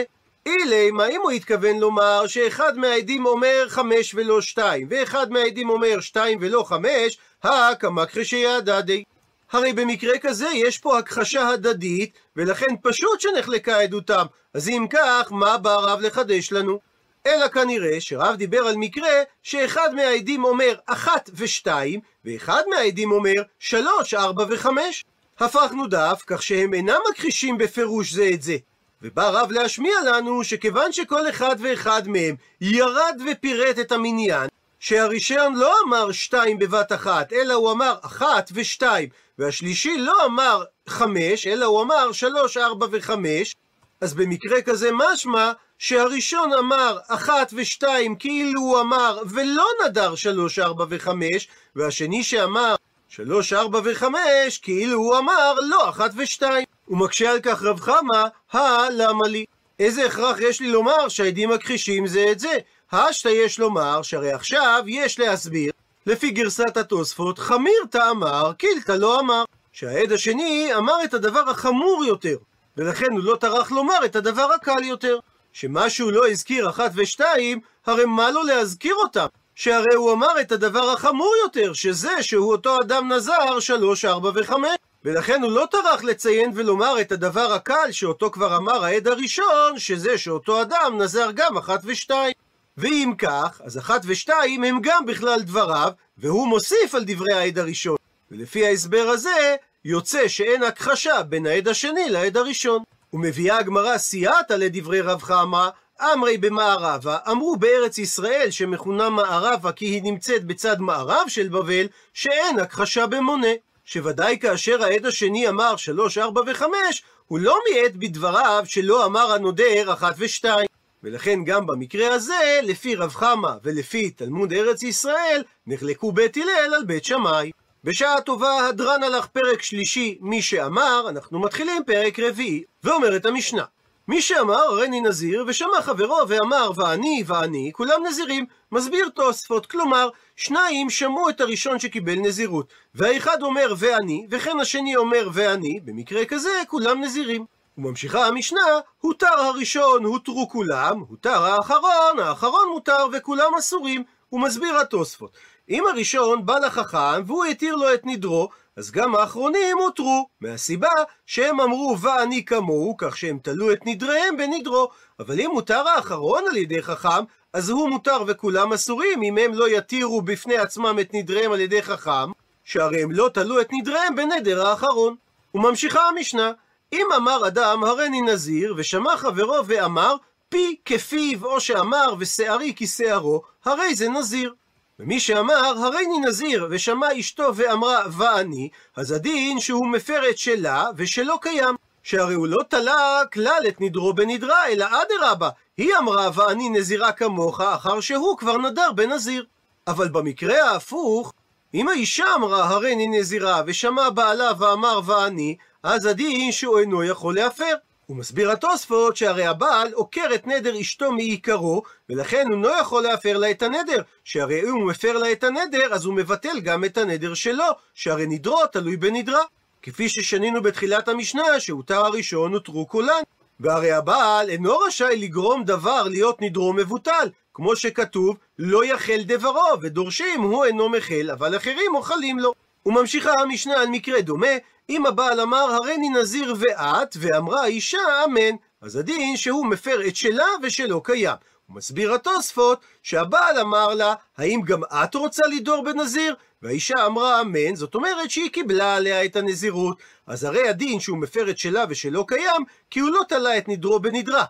אילי, 0.45 0.91
מה 0.91 1.07
אם 1.07 1.21
הוא 1.21 1.31
התכוון 1.31 1.79
לומר 1.79 2.27
שאחד 2.27 2.77
מהעדים 2.77 3.25
אומר 3.25 3.65
חמש 3.67 4.15
ולא 4.15 4.41
שתיים, 4.41 4.87
ואחד 4.89 5.31
מהעדים 5.31 5.69
אומר 5.69 5.99
שתיים 5.99 6.37
ולא 6.41 6.63
חמש, 6.63 7.17
הקמקחי 7.43 8.25
שיעדדי. 8.25 9.03
הרי 9.51 9.73
במקרה 9.73 10.17
כזה 10.17 10.47
יש 10.53 10.77
פה 10.77 10.97
הכחשה 10.97 11.47
הדדית, 11.47 12.17
ולכן 12.35 12.75
פשוט 12.81 13.21
שנחלקה 13.21 13.79
עדותם. 13.79 14.25
אז 14.53 14.69
אם 14.69 14.85
כך, 14.89 15.31
מה 15.31 15.57
בא 15.57 15.75
רב 15.75 16.01
לחדש 16.01 16.51
לנו? 16.51 16.79
אלא 17.27 17.47
כנראה 17.47 18.01
שרב 18.01 18.35
דיבר 18.35 18.67
על 18.67 18.75
מקרה 18.77 19.23
שאחד 19.43 19.89
מהעדים 19.95 20.43
אומר 20.43 20.75
אחת 20.85 21.29
ושתיים, 21.33 21.99
ואחד 22.25 22.63
מהעדים 22.69 23.11
אומר 23.11 23.41
שלוש, 23.59 24.13
ארבע 24.13 24.45
וחמש. 24.49 25.05
הפכנו 25.39 25.87
דף 25.87 26.21
כך 26.27 26.43
שהם 26.43 26.73
אינם 26.73 26.99
מכחישים 27.11 27.57
בפירוש 27.57 28.13
זה 28.13 28.29
את 28.33 28.41
זה. 28.41 28.57
ובא 29.01 29.29
רב 29.29 29.51
להשמיע 29.51 29.95
לנו 30.05 30.43
שכיוון 30.43 30.91
שכל 30.91 31.29
אחד 31.29 31.55
ואחד 31.59 32.07
מהם 32.07 32.35
ירד 32.61 33.17
ופירט 33.31 33.79
את 33.79 33.91
המניין, 33.91 34.47
שהראשון 34.79 35.55
לא 35.55 35.73
אמר 35.87 36.11
שתיים 36.11 36.59
בבת 36.59 36.91
אחת, 36.91 37.33
אלא 37.33 37.53
הוא 37.53 37.71
אמר 37.71 37.95
אחת 38.01 38.49
ושתיים, 38.53 39.09
והשלישי 39.39 39.97
לא 39.97 40.25
אמר 40.25 40.63
חמש, 40.87 41.47
אלא 41.47 41.65
הוא 41.65 41.81
אמר 41.81 42.11
שלוש, 42.11 42.57
ארבע 42.57 42.87
וחמש, 42.91 43.55
אז 44.01 44.13
במקרה 44.13 44.61
כזה 44.61 44.89
משמע 44.93 45.51
שהראשון 45.77 46.53
אמר 46.53 46.97
אחת 47.07 47.53
ושתיים 47.55 48.15
כאילו 48.15 48.61
הוא 48.61 48.79
אמר 48.79 49.21
ולא 49.29 49.65
נדר 49.85 50.15
שלוש, 50.15 50.59
ארבע 50.59 50.85
וחמש, 50.89 51.47
והשני 51.75 52.23
שאמר 52.23 52.75
שלוש, 53.11 53.53
ארבע 53.53 53.79
וחמש 53.83 54.57
כאילו 54.61 54.97
הוא 54.97 55.17
אמר 55.17 55.53
לא 55.69 55.89
אחת 55.89 56.11
ושתיים. 56.17 56.65
הוא 56.85 56.97
מקשה 56.97 57.31
על 57.31 57.39
כך 57.39 57.63
רב 57.63 57.79
חמא, 57.79 58.23
הא 58.51 58.89
למה 58.91 59.27
לי? 59.27 59.45
איזה 59.79 60.05
הכרח 60.05 60.37
יש 60.39 60.61
לי 60.61 60.71
לומר 60.71 61.07
שהעדים 61.07 61.49
מכחישים 61.49 62.07
זה 62.07 62.25
את 62.31 62.39
זה? 62.39 62.57
השתא 62.91 63.27
יש 63.27 63.59
לומר 63.59 64.01
שהרי 64.01 64.31
עכשיו 64.31 64.83
יש 64.87 65.19
להסביר 65.19 65.71
לפי 66.05 66.31
גרסת 66.31 66.77
התוספות 66.77 67.39
חמיר 67.39 67.85
תאמר 67.89 68.53
קילתא 68.53 68.91
לא 68.91 69.19
אמר 69.19 69.43
שהעד 69.73 70.11
השני 70.11 70.71
אמר 70.77 71.03
את 71.03 71.13
הדבר 71.13 71.49
החמור 71.49 72.03
יותר 72.07 72.37
ולכן 72.77 73.11
הוא 73.11 73.23
לא 73.23 73.35
טרח 73.35 73.71
לומר 73.71 74.05
את 74.05 74.15
הדבר 74.15 74.49
הקל 74.55 74.83
יותר 74.83 75.19
שמה 75.53 75.89
שהוא 75.89 76.11
לא 76.11 76.29
הזכיר 76.29 76.69
אחת 76.69 76.91
ושתיים 76.95 77.59
הרי 77.85 78.05
מה 78.05 78.31
לו 78.31 78.43
להזכיר 78.43 78.95
אותם 78.95 79.27
שהרי 79.59 79.95
הוא 79.95 80.11
אמר 80.13 80.41
את 80.41 80.51
הדבר 80.51 80.89
החמור 80.89 81.33
יותר 81.43 81.73
שזה 81.73 82.23
שהוא 82.23 82.51
אותו 82.51 82.77
אדם 82.81 83.11
נזר 83.11 83.59
שלוש 83.59 84.05
ארבע 84.05 84.31
וחמש 84.35 84.75
ולכן 85.05 85.43
הוא 85.43 85.51
לא 85.51 85.67
טרח 85.71 86.03
לציין 86.03 86.51
ולומר 86.55 87.01
את 87.01 87.11
הדבר 87.11 87.53
הקל 87.53 87.91
שאותו 87.91 88.31
כבר 88.31 88.57
אמר 88.57 88.85
העד 88.85 89.07
הראשון, 89.07 89.77
שזה 89.77 90.17
שאותו 90.17 90.61
אדם 90.61 90.97
נזר 90.97 91.31
גם 91.35 91.57
אחת 91.57 91.79
ושתיים. 91.83 92.33
ואם 92.77 93.13
כך, 93.17 93.61
אז 93.63 93.77
אחת 93.77 94.01
ושתיים 94.05 94.63
הם 94.63 94.79
גם 94.81 95.05
בכלל 95.05 95.41
דבריו, 95.41 95.91
והוא 96.17 96.47
מוסיף 96.47 96.95
על 96.95 97.03
דברי 97.05 97.33
העד 97.33 97.59
הראשון. 97.59 97.97
ולפי 98.31 98.65
ההסבר 98.65 99.09
הזה, 99.09 99.55
יוצא 99.85 100.27
שאין 100.27 100.63
הכחשה 100.63 101.23
בין 101.23 101.45
העד 101.45 101.67
השני 101.67 102.09
לעד 102.09 102.37
הראשון. 102.37 102.83
ומביאה 103.13 103.57
הגמרא 103.57 103.97
סייעתא 103.97 104.53
לדברי 104.53 105.01
רב 105.01 105.21
חמא, 105.21 105.69
אמרי 106.01 106.37
במערבה, 106.37 107.17
אמרו 107.31 107.55
בארץ 107.55 107.97
ישראל 107.97 108.51
שמכונה 108.51 109.09
מערבה 109.09 109.71
כי 109.71 109.85
היא 109.85 110.03
נמצאת 110.03 110.45
בצד 110.45 110.79
מערב 110.79 111.27
של 111.27 111.47
בבל, 111.47 111.87
שאין 112.13 112.59
הכחשה 112.59 113.07
במונה. 113.07 113.47
שוודאי 113.85 114.39
כאשר 114.39 114.83
העד 114.83 115.05
השני 115.05 115.49
אמר 115.49 115.75
שלוש, 115.75 116.17
ארבע 116.17 116.41
וחמש, 116.47 117.03
הוא 117.25 117.39
לא 117.39 117.57
מיעט 117.69 117.91
בדבריו 117.95 118.63
שלא 118.65 119.05
אמר 119.05 119.31
הנודר 119.31 119.93
אחת 119.93 120.15
ושתיים. 120.17 120.67
ולכן 121.03 121.43
גם 121.43 121.67
במקרה 121.67 122.13
הזה, 122.13 122.59
לפי 122.63 122.95
רב 122.95 123.13
חמא 123.15 123.51
ולפי 123.63 124.09
תלמוד 124.09 124.53
ארץ 124.53 124.83
ישראל, 124.83 125.43
נחלקו 125.67 126.11
בית 126.11 126.37
הלל 126.37 126.73
על 126.75 126.83
בית 126.85 127.05
שמאי. 127.05 127.51
בשעה 127.83 128.21
טובה 128.21 128.67
הדרן 128.67 129.03
הלך 129.03 129.27
פרק 129.27 129.61
שלישי, 129.61 130.17
מי 130.21 130.41
שאמר, 130.41 131.05
אנחנו 131.09 131.39
מתחילים 131.39 131.83
פרק 131.85 132.19
רביעי, 132.19 132.63
ואומרת 132.83 133.25
המשנה. 133.25 133.63
מי 134.09 134.21
שאמר 134.21 134.55
הריני 134.55 135.01
נזיר, 135.01 135.45
ושמע 135.47 135.81
חברו 135.81 136.17
ואמר 136.27 136.71
ואני 136.75 137.23
ואני, 137.27 137.71
כולם 137.73 138.05
נזירים. 138.07 138.45
מסביר 138.71 139.09
תוספות, 139.09 139.65
כלומר, 139.65 140.09
שניים 140.35 140.89
שמעו 140.89 141.29
את 141.29 141.41
הראשון 141.41 141.79
שקיבל 141.79 142.15
נזירות, 142.15 142.73
והאחד 142.95 143.41
אומר 143.41 143.73
ואני, 143.77 144.27
וכן 144.29 144.59
השני 144.59 144.95
אומר 144.95 145.29
ואני, 145.33 145.79
במקרה 145.85 146.25
כזה 146.25 146.49
כולם 146.67 147.01
נזירים. 147.03 147.45
וממשיכה 147.77 148.27
המשנה, 148.27 148.61
הותר 149.01 149.39
הראשון, 149.39 150.03
הותרו 150.03 150.49
כולם, 150.49 151.03
הותר 151.09 151.43
האחרון, 151.43 152.19
האחרון 152.19 152.67
מותר 152.73 153.05
וכולם 153.13 153.55
אסורים. 153.59 154.03
הוא 154.29 154.41
מסביר 154.41 154.77
התוספות. 154.77 155.37
אם 155.69 155.83
הראשון 155.87 156.45
בא 156.45 156.59
לחכם 156.59 157.23
והוא 157.25 157.45
התיר 157.45 157.75
לו 157.75 157.93
את 157.93 158.01
נדרו, 158.05 158.49
אז 158.75 158.91
גם 158.91 159.15
האחרונים 159.15 159.77
הותרו, 159.77 160.27
מהסיבה 160.41 160.89
שהם 161.25 161.61
אמרו 161.61 161.99
ואני 161.99 162.45
כמוהו, 162.45 162.95
כך 162.97 163.17
שהם 163.17 163.39
תלו 163.41 163.73
את 163.73 163.79
נדריהם 163.85 164.37
בנדרו. 164.37 164.89
אבל 165.19 165.39
אם 165.39 165.49
מותר 165.53 165.87
האחרון 165.87 166.43
על 166.49 166.57
ידי 166.57 166.81
חכם, 166.81 167.23
אז 167.53 167.69
הוא 167.69 167.89
מותר 167.89 168.17
וכולם 168.27 168.73
אסורים, 168.73 169.23
אם 169.23 169.37
הם 169.37 169.53
לא 169.53 169.69
יתירו 169.69 170.21
בפני 170.21 170.57
עצמם 170.57 170.97
את 171.01 171.13
נדריהם 171.13 171.51
על 171.51 171.59
ידי 171.59 171.83
חכם, 171.83 172.31
שהרי 172.63 173.03
הם 173.03 173.11
לא 173.11 173.29
תלו 173.33 173.61
את 173.61 173.67
נדריהם 173.71 174.15
בנדר 174.15 174.67
האחרון. 174.67 175.15
וממשיכה 175.55 176.01
המשנה, 176.01 176.51
אם 176.93 177.05
אמר 177.15 177.47
אדם 177.47 177.83
הריני 177.83 178.21
נזיר, 178.21 178.73
ושמע 178.77 179.17
חברו 179.17 179.65
ואמר, 179.65 180.15
פי 180.49 180.75
כפיו, 180.85 181.45
או 181.45 181.59
שאמר 181.59 182.13
ושערי 182.19 182.73
כשערו, 182.75 183.41
הרי 183.65 183.95
זה 183.95 184.09
נזיר. 184.09 184.53
ומי 184.99 185.19
שאמר, 185.19 185.73
הריני 185.77 186.19
נזיר, 186.19 186.67
ושמע 186.69 187.07
אשתו 187.19 187.51
ואמרה, 187.55 188.03
ואני, 188.17 188.69
אז 188.95 189.11
הדין 189.11 189.59
שהוא 189.59 189.87
מפר 189.87 190.29
את 190.29 190.37
שלה, 190.37 190.89
ושלא 190.95 191.37
קיים. 191.41 191.75
שהרי 192.03 192.33
הוא 192.33 192.47
לא 192.47 192.57
תלה 192.69 193.21
כלל 193.33 193.63
את 193.67 193.81
נדרו 193.81 194.13
בנדרה, 194.13 194.67
אלא 194.67 194.85
אדרבה, 194.85 195.49
היא 195.77 195.91
אמרה, 195.99 196.29
ואני 196.35 196.69
נזירה 196.69 197.11
כמוך, 197.11 197.61
אחר 197.61 197.99
שהוא 197.99 198.37
כבר 198.37 198.57
נדר 198.57 198.91
בנזיר. 198.95 199.45
אבל 199.87 200.07
במקרה 200.07 200.71
ההפוך, 200.71 201.33
אם 201.73 201.87
האישה 201.87 202.25
אמרה, 202.35 202.69
הריני 202.69 203.07
נזירה, 203.07 203.61
ושמע 203.65 204.09
בעלה 204.09 204.51
ואמר, 204.59 204.99
ואני, 205.05 205.55
אז 205.83 206.05
הדין 206.05 206.51
שהוא 206.51 206.79
אינו 206.79 207.03
יכול 207.03 207.35
להפר. 207.35 207.73
הוא 208.09 208.17
מסביר 208.17 208.51
התוספות 208.51 209.17
שהרי 209.17 209.45
הבעל 209.45 209.93
עוקר 209.93 210.25
את 210.35 210.47
נדר 210.47 210.81
אשתו 210.81 211.11
מעיקרו, 211.11 211.81
ולכן 212.09 212.45
הוא 212.51 212.61
לא 212.61 212.79
יכול 212.81 213.03
להפר 213.03 213.37
לה 213.37 213.51
את 213.51 213.61
הנדר, 213.61 214.01
שהרי 214.23 214.61
אם 214.61 214.69
הוא 214.69 214.87
מפר 214.87 215.17
לה 215.17 215.31
את 215.31 215.43
הנדר, 215.43 215.93
אז 215.93 216.05
הוא 216.05 216.13
מבטל 216.13 216.59
גם 216.59 216.85
את 216.85 216.97
הנדר 216.97 217.33
שלו, 217.33 217.65
שהרי 217.93 218.25
נדרו 218.27 218.67
תלוי 218.71 218.97
בנדרה. 218.97 219.41
כפי 219.81 220.09
ששנינו 220.09 220.61
בתחילת 220.61 221.07
המשנה, 221.07 221.59
שהותר 221.59 222.05
הראשון 222.05 222.53
הותרו 222.53 222.87
כולן. 222.87 223.21
והרי 223.59 223.91
הבעל 223.91 224.49
אינו 224.49 224.77
רשאי 224.77 225.17
לגרום 225.17 225.63
דבר 225.63 226.03
להיות 226.03 226.41
נדרו 226.41 226.73
מבוטל, 226.73 227.29
כמו 227.53 227.75
שכתוב, 227.75 228.37
לא 228.59 228.85
יחל 228.85 229.19
דברו, 229.25 229.81
ודורשים 229.81 230.41
הוא 230.41 230.65
אינו 230.65 230.89
מחל, 230.89 231.31
אבל 231.31 231.55
אחרים 231.55 231.95
אוכלים 231.95 232.39
לו. 232.39 232.53
וממשיכה 232.85 233.31
המשנה 233.41 233.73
על 233.73 233.87
מקרה 233.87 234.21
דומה, 234.21 234.47
אם 234.89 235.05
הבעל 235.05 235.41
אמר 235.41 235.57
הריני 235.57 236.09
נזיר 236.09 236.55
ואת, 236.59 237.15
ואמרה 237.19 237.61
האישה 237.61 238.23
אמן, 238.25 238.55
אז 238.81 238.95
הדין 238.95 239.37
שהוא 239.37 239.65
מפר 239.65 240.07
את 240.07 240.15
שלה 240.15 240.45
ושלא 240.63 241.01
קיים. 241.03 241.35
הוא 241.67 241.75
מסביר 241.75 242.13
התוספות 242.13 242.79
שהבעל 243.03 243.59
אמר 243.59 243.93
לה, 243.93 244.13
האם 244.37 244.61
גם 244.65 244.83
את 244.83 245.15
רוצה 245.15 245.47
לדור 245.47 245.83
בנזיר? 245.83 246.35
והאישה 246.61 247.05
אמרה 247.05 247.41
אמן, 247.41 247.75
זאת 247.75 247.95
אומרת 247.95 248.31
שהיא 248.31 248.49
קיבלה 248.49 248.95
עליה 248.95 249.25
את 249.25 249.35
הנזירות. 249.35 249.97
אז 250.27 250.43
הרי 250.43 250.69
הדין 250.69 250.99
שהוא 250.99 251.17
מפר 251.17 251.49
את 251.49 251.57
שלה 251.57 251.83
ושלא 251.89 252.25
קיים, 252.27 252.63
כי 252.89 252.99
הוא 252.99 253.09
לא 253.09 253.21
תלה 253.29 253.57
את 253.57 253.67
נדרו 253.67 253.99
בנדרה. 253.99 254.45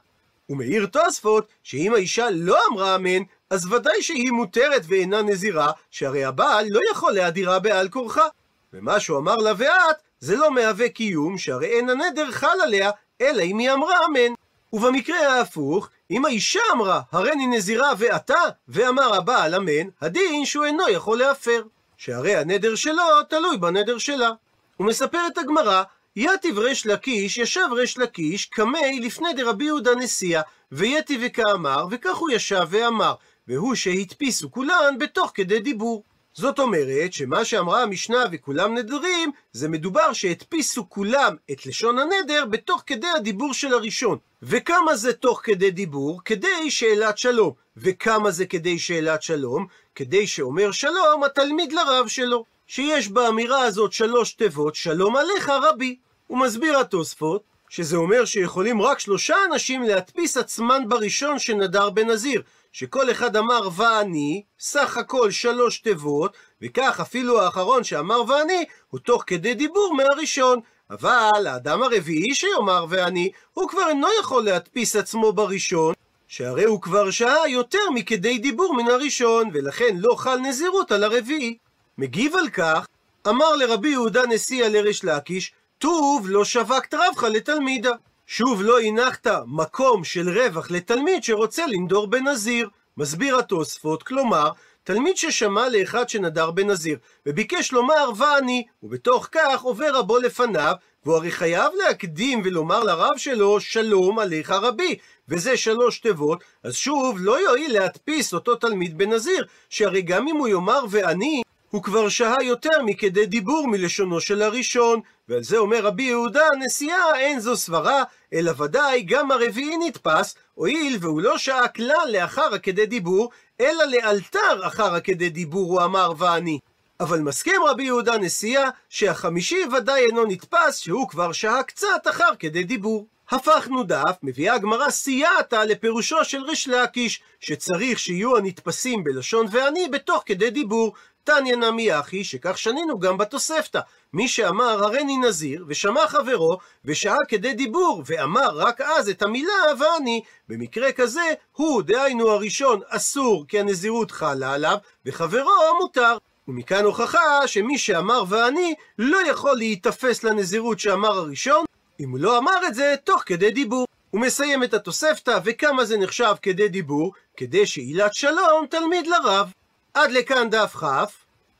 הוא 0.46 0.58
מעיר 0.58 0.86
תוספות 0.86 1.48
שאם 1.64 1.94
האישה 1.94 2.30
לא 2.32 2.58
אמרה 2.72 2.96
אמן, 2.96 3.24
אז 3.50 3.72
ודאי 3.72 4.02
שהיא 4.02 4.32
מותרת 4.32 4.82
ואינה 4.88 5.22
נזירה, 5.22 5.72
שהרי 5.92 6.26
הבעל 6.26 6.66
לא 6.70 6.80
יכול 6.92 7.14
להדירה 7.14 7.60
בעל 7.60 7.90
כורחה. 7.90 8.28
ומה 8.74 9.00
שהוא 9.00 9.18
אמר 9.18 9.36
לה 9.36 9.52
ואת, 9.58 9.96
זה 10.20 10.36
לא 10.36 10.52
מהווה 10.52 10.90
קיום, 10.90 11.38
שהרי 11.38 11.68
אין 11.68 11.90
הנדר 11.90 12.32
חל 12.32 12.62
עליה, 12.64 12.92
אלא 13.22 13.42
אם 13.42 13.58
היא 13.58 13.72
אמרה 13.72 14.06
אמן. 14.06 14.34
ובמקרה 14.74 15.38
ההפוך, 15.38 15.90
אם 16.12 16.26
האישה 16.26 16.60
אמרה, 16.74 17.02
הריני 17.12 17.48
נזירה 17.48 17.92
ואתה, 17.98 18.42
ואמר 18.68 19.16
הבעל 19.16 19.56
אמן, 19.56 19.90
הדין 20.02 20.46
שהוא 20.46 20.66
אינו 20.66 20.90
יכול 20.90 21.18
להפר. 21.18 21.64
שהרי 21.98 22.36
הנדר 22.36 22.76
שלו 22.76 23.04
תלוי 23.30 23.58
בנדר 23.58 23.98
שלה. 23.98 24.32
ומספרת 24.80 25.38
הגמרא, 25.38 25.84
יתיב 26.16 26.60
ריש 26.60 26.86
לקיש, 26.86 27.38
ישב 27.38 27.68
ריש 27.72 27.98
לקיש, 27.98 28.46
קמי 28.46 29.00
לפני 29.00 29.34
דרבי 29.34 29.66
יהודה 29.66 29.96
נשיאה, 29.96 30.42
ויתיב 30.72 31.22
וכאמר, 31.24 31.86
וכך 31.92 32.16
הוא 32.16 32.32
ישב 32.32 32.66
ואמר, 32.70 33.14
והוא 33.50 33.76
שהדפיסו 33.76 34.52
כולן 34.52 34.98
בתוך 35.00 35.32
כדי 35.34 35.60
דיבור. 35.60 36.04
זאת 36.34 36.60
אומרת 36.60 37.14
שמה 37.14 37.46
שאמרה 37.46 37.84
המשנה 37.84 38.26
וכולם 38.32 38.78
נדרים, 38.78 39.32
זה 39.54 39.70
מדובר 39.70 40.14
שהדפיסו 40.14 40.90
כולם 40.90 41.36
את 41.52 41.66
לשון 41.66 42.00
הנדר 42.00 42.46
בתוך 42.46 42.84
כדי 42.86 43.08
הדיבור 43.08 43.54
של 43.54 43.74
הראשון. 43.74 44.18
וכמה 44.42 44.96
זה 44.96 45.14
תוך 45.14 45.42
כדי 45.44 45.72
דיבור? 45.72 46.22
כדי 46.26 46.72
שאלת 46.72 47.18
שלום. 47.18 47.54
וכמה 47.78 48.32
זה 48.32 48.46
כדי 48.46 48.80
שאלת 48.80 49.24
שלום? 49.24 49.68
כדי 49.96 50.28
שאומר 50.28 50.72
שלום 50.72 51.24
התלמיד 51.24 51.72
לרב 51.72 52.08
שלו. 52.08 52.46
שיש 52.68 53.08
באמירה 53.08 53.62
הזאת 53.62 53.94
שלוש 53.94 54.34
תיבות, 54.34 54.76
שלום 54.76 55.16
עליך 55.16 55.50
רבי. 55.50 55.96
הוא 56.28 56.38
מסביר 56.38 56.80
התוספות, 56.80 57.44
שזה 57.70 57.98
אומר 57.98 58.26
שיכולים 58.26 58.82
רק 58.82 59.00
שלושה 59.00 59.36
אנשים 59.52 59.84
להדפיס 59.84 60.38
עצמן 60.38 60.84
בראשון 60.88 61.40
שנדר 61.40 61.90
בנזיר. 61.90 62.42
שכל 62.72 63.12
אחד 63.12 63.36
אמר 63.36 63.70
ואני, 63.76 64.44
סך 64.60 64.98
הכל 64.98 65.32
שלוש 65.32 65.80
תיבות, 65.80 66.38
וכך 66.62 67.00
אפילו 67.00 67.42
האחרון 67.42 67.84
שאמר 67.84 68.22
ואני, 68.28 68.66
הוא 68.90 69.00
תוך 69.00 69.24
כדי 69.28 69.54
דיבור 69.54 69.94
מהראשון. 69.96 70.60
אבל 70.90 71.48
האדם 71.48 71.84
הרביעי 71.84 72.34
שיאמר 72.34 72.86
ואני, 72.90 73.32
הוא 73.54 73.70
כבר 73.70 73.90
אינו 73.90 74.08
יכול 74.20 74.44
להדפיס 74.44 74.96
עצמו 74.96 75.34
בראשון, 75.34 75.94
שהרי 76.28 76.64
הוא 76.64 76.82
כבר 76.82 77.12
שהה 77.12 77.48
יותר 77.48 77.90
מכדי 77.94 78.38
דיבור 78.38 78.74
מן 78.76 78.88
הראשון, 78.88 79.50
ולכן 79.54 79.98
לא 79.98 80.16
חל 80.16 80.38
נזירות 80.38 80.92
על 80.92 81.04
הרביעי. 81.04 81.58
מגיב 81.98 82.36
על 82.36 82.50
כך, 82.50 82.86
אמר 83.28 83.56
לרבי 83.56 83.90
יהודה 83.90 84.26
נשיא 84.26 84.66
לריש 84.66 85.06
לקיש, 85.06 85.54
טוב 85.78 86.30
לא 86.30 86.46
שווקת 86.46 86.94
רבך 86.94 87.24
לתלמידה. 87.24 87.92
שוב 88.32 88.62
לא 88.62 88.80
הנחת 88.80 89.28
מקום 89.48 90.04
של 90.04 90.30
רווח 90.30 90.72
לתלמיד 90.72 91.24
שרוצה 91.24 91.66
לנדור 91.68 92.08
בנזיר. 92.08 92.70
מסביר 92.98 93.40
התוספות, 93.40 94.04
כלומר, 94.04 94.50
תלמיד 94.84 95.18
ששמע 95.18 95.70
לאחד 95.70 96.10
שנדר 96.10 96.52
בנזיר, 96.52 96.98
וביקש 97.26 97.72
לומר 97.72 98.10
ואני, 98.18 98.64
ובתוך 98.84 99.28
כך 99.32 99.62
עובר 99.62 99.92
רבו 99.94 100.18
לפניו, 100.18 100.74
והוא 101.06 101.16
הרי 101.16 101.32
חייב 101.32 101.72
להקדים 101.84 102.42
ולומר 102.46 102.84
לרב 102.84 103.18
שלו, 103.18 103.60
שלום 103.60 104.20
עליך 104.20 104.52
רבי, 104.52 104.98
וזה 105.30 105.58
שלוש 105.58 106.00
תיבות, 106.00 106.44
אז 106.64 106.76
שוב, 106.76 107.18
לא 107.20 107.42
יועיל 107.42 107.74
להדפיס 107.74 108.34
אותו 108.34 108.56
תלמיד 108.56 108.98
בנזיר, 108.98 109.46
שהרי 109.70 110.02
גם 110.02 110.28
אם 110.28 110.36
הוא 110.36 110.48
יאמר 110.48 110.84
ואני, 110.90 111.42
הוא 111.70 111.84
כבר 111.84 112.10
שהה 112.10 112.44
יותר 112.44 112.84
מכדי 112.86 113.26
דיבור 113.26 113.68
מלשונו 113.68 114.22
של 114.22 114.42
הראשון, 114.42 115.00
ועל 115.30 115.44
זה 115.44 115.58
אומר 115.58 115.86
רבי 115.86 116.04
יהודה, 116.04 116.48
נשיאה 116.60 117.20
אין 117.20 117.40
זו 117.40 117.58
סברה, 117.58 118.04
אלא 118.34 118.52
ודאי 118.58 119.02
גם 119.02 119.32
הרביעי 119.32 119.78
נתפס, 119.78 120.36
הואיל 120.54 120.98
והוא 121.02 121.22
לא 121.22 121.38
שהה 121.38 121.68
כלל 121.68 122.08
לאחר 122.12 122.54
הכדי 122.54 122.86
דיבור, 122.86 123.30
אלא 123.60 123.84
לאלתר 123.86 124.68
אחר 124.68 124.96
הכדי 124.96 125.30
דיבור 125.30 125.72
הוא 125.72 125.84
אמר 125.84 126.12
ואני. 126.18 126.60
אבל 127.00 127.20
מסכים 127.20 127.62
רבי 127.68 127.84
יהודה 127.84 128.18
נשיאה, 128.18 128.70
שהחמישי 128.90 129.64
ודאי 129.78 130.02
אינו 130.06 130.26
נתפס, 130.26 130.78
שהוא 130.78 131.10
כבר 131.10 131.32
שהה 131.32 131.64
קצת 131.64 132.08
אחר 132.10 132.36
כדי 132.40 132.64
דיבור. 132.64 133.08
הפכנו 133.32 133.84
דף, 133.84 134.18
מביאה 134.24 134.54
הגמרא 134.54 134.90
סייעתא 134.90 135.56
לפירושו 135.56 136.24
של 136.24 136.44
ריש 136.44 136.68
לקיש, 136.68 137.22
שצריך 137.40 138.00
שיהיו 138.00 138.38
הנתפסים 138.38 139.04
בלשון 139.04 139.46
ואני 139.52 139.88
בתוך 139.88 140.24
כדי 140.26 140.50
דיבור. 140.50 140.94
תניא 141.24 141.56
נמי 141.56 142.00
אחי, 142.00 142.24
שכך 142.24 142.58
שנינו 142.58 143.00
גם 143.00 143.18
בתוספתא. 143.18 143.80
מי 144.14 144.28
שאמר 144.28 144.84
הריני 144.84 145.18
נזיר, 145.18 145.66
ושמע 145.68 146.08
חברו, 146.08 146.58
ושאל 146.86 147.26
כדי 147.28 147.54
דיבור, 147.54 148.04
ואמר 148.06 148.50
רק 148.58 148.82
אז 148.82 149.10
את 149.10 149.22
המילה 149.22 149.54
ואני, 149.80 150.22
במקרה 150.50 150.92
כזה, 150.92 151.34
הוא, 151.52 151.82
דהיינו 151.82 152.30
הראשון, 152.30 152.80
אסור 152.88 153.46
כי 153.48 153.60
הנזירות 153.60 154.12
חלה 154.12 154.54
עליו, 154.54 154.78
וחברו 155.06 155.52
מותר. 155.82 156.18
ומכאן 156.48 156.86
הוכחה 156.86 157.48
שמי 157.48 157.78
שאמר 157.78 158.24
ואני, 158.30 158.74
לא 159.00 159.18
יכול 159.30 159.58
להיתפס 159.58 160.24
לנזירות 160.24 160.80
שאמר 160.80 161.18
הראשון, 161.18 161.66
אם 162.00 162.10
הוא 162.10 162.20
לא 162.20 162.38
אמר 162.38 162.68
את 162.68 162.76
זה 162.76 162.96
תוך 163.04 163.24
כדי 163.26 163.52
דיבור. 163.52 163.86
הוא 164.12 164.22
מסיים 164.22 164.64
את 164.64 164.74
התוספתא, 164.74 165.40
וכמה 165.44 165.86
זה 165.86 165.98
נחשב 165.98 166.34
כדי 166.42 166.68
דיבור? 166.68 167.14
כדי 167.38 167.66
שעילת 167.66 168.14
שלום 168.14 168.66
תלמיד 168.70 169.08
לרב. 169.08 169.52
עד 170.00 170.12
לכאן 170.12 170.50
דף 170.50 170.76
כ. 170.76 170.84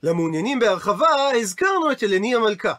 למעוניינים 0.04 0.60
בהרחבה, 0.60 1.30
הזכרנו 1.36 1.92
את 1.92 2.04
אלני 2.04 2.36
המלכה. 2.36 2.74